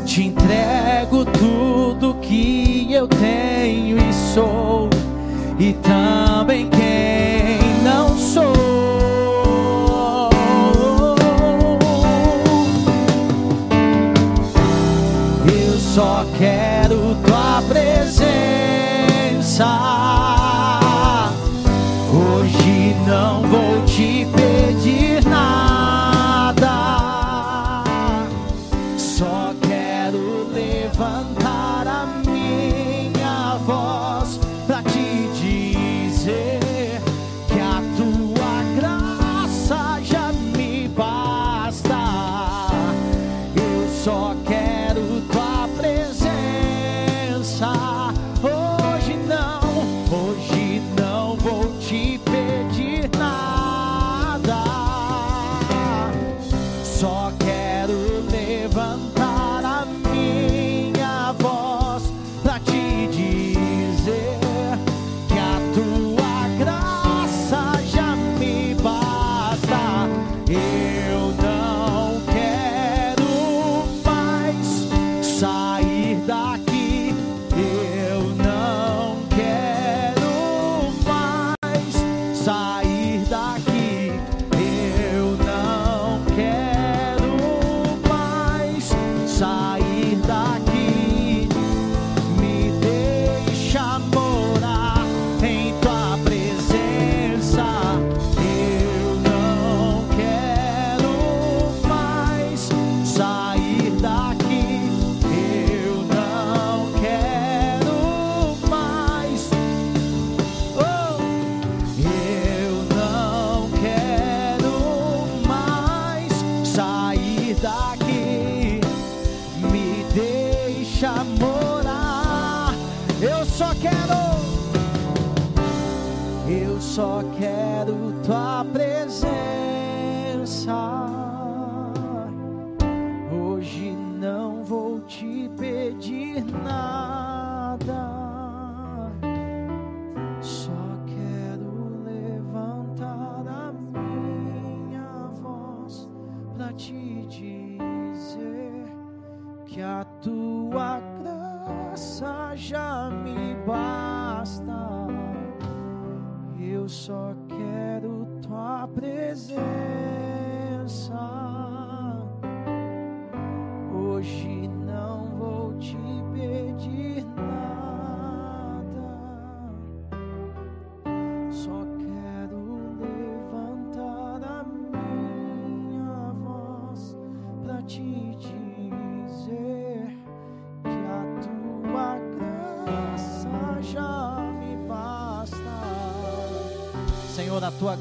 Te 0.04 0.24
entrego 0.24 1.24
tudo 1.26 2.16
que 2.24 2.92
eu 2.92 3.08
tenho 3.08 4.00
e 4.00 4.14
sou, 4.34 4.90
e 5.60 5.74
também 5.74 6.27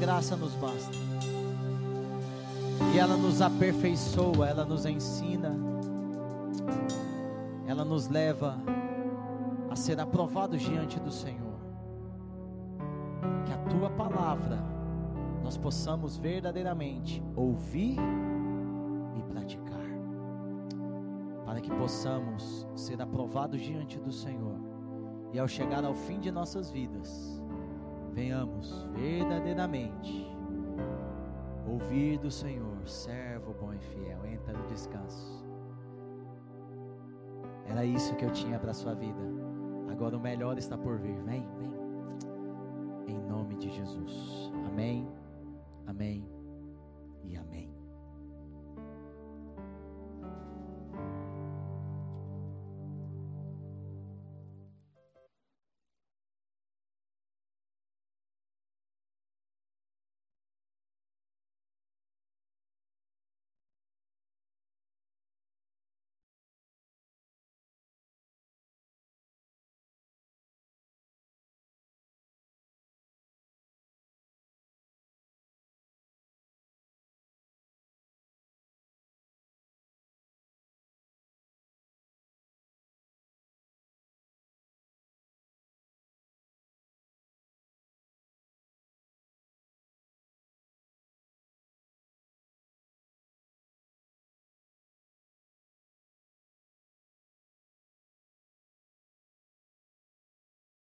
graça 0.07 0.37
nos 0.37 0.53
basta. 0.55 0.95
E 2.93 2.97
ela 2.97 3.17
nos 3.17 3.41
aperfeiçoa, 3.41 4.47
ela 4.47 4.63
nos 4.63 4.85
ensina, 4.85 5.53
ela 7.67 7.83
nos 7.83 8.07
leva 8.07 8.57
a 9.69 9.75
ser 9.75 9.99
aprovados 9.99 10.61
diante 10.61 10.97
do 10.97 11.11
Senhor. 11.11 11.59
Que 13.45 13.51
a 13.51 13.57
tua 13.69 13.89
palavra 13.89 14.57
nós 15.43 15.57
possamos 15.57 16.15
verdadeiramente 16.15 17.21
ouvir 17.35 17.97
e 19.17 19.21
praticar, 19.23 19.89
para 21.45 21.59
que 21.59 21.69
possamos 21.69 22.65
ser 22.77 23.01
aprovados 23.01 23.59
diante 23.59 23.99
do 23.99 24.13
Senhor 24.13 24.55
e 25.33 25.37
ao 25.37 25.49
chegar 25.49 25.83
ao 25.83 25.93
fim 25.93 26.17
de 26.17 26.31
nossas 26.31 26.71
vidas, 26.71 27.36
venhamos 28.17 28.83
verdadeiramente 28.95 30.27
ouvir 31.67 32.17
do 32.17 32.31
Senhor, 32.31 32.75
servo 32.87 33.53
bom 33.53 33.71
e 33.71 33.77
fiel, 33.77 34.25
entra 34.25 34.57
no 34.57 34.65
descanso. 34.65 35.45
Era 37.67 37.85
isso 37.85 38.15
que 38.15 38.25
eu 38.25 38.31
tinha 38.31 38.57
para 38.57 38.73
sua 38.73 38.95
vida. 38.95 39.21
Agora 39.91 40.17
o 40.17 40.19
melhor 40.19 40.57
está 40.57 40.75
por 40.75 40.97
vir. 40.97 41.21
Vem, 41.25 41.47
vem. 41.59 43.15
Em 43.15 43.21
nome 43.21 43.55
de 43.55 43.69
Jesus. 43.69 44.51
Amém. 44.65 45.07
Amém. 45.85 46.27
E 47.23 47.37
amém. 47.37 47.66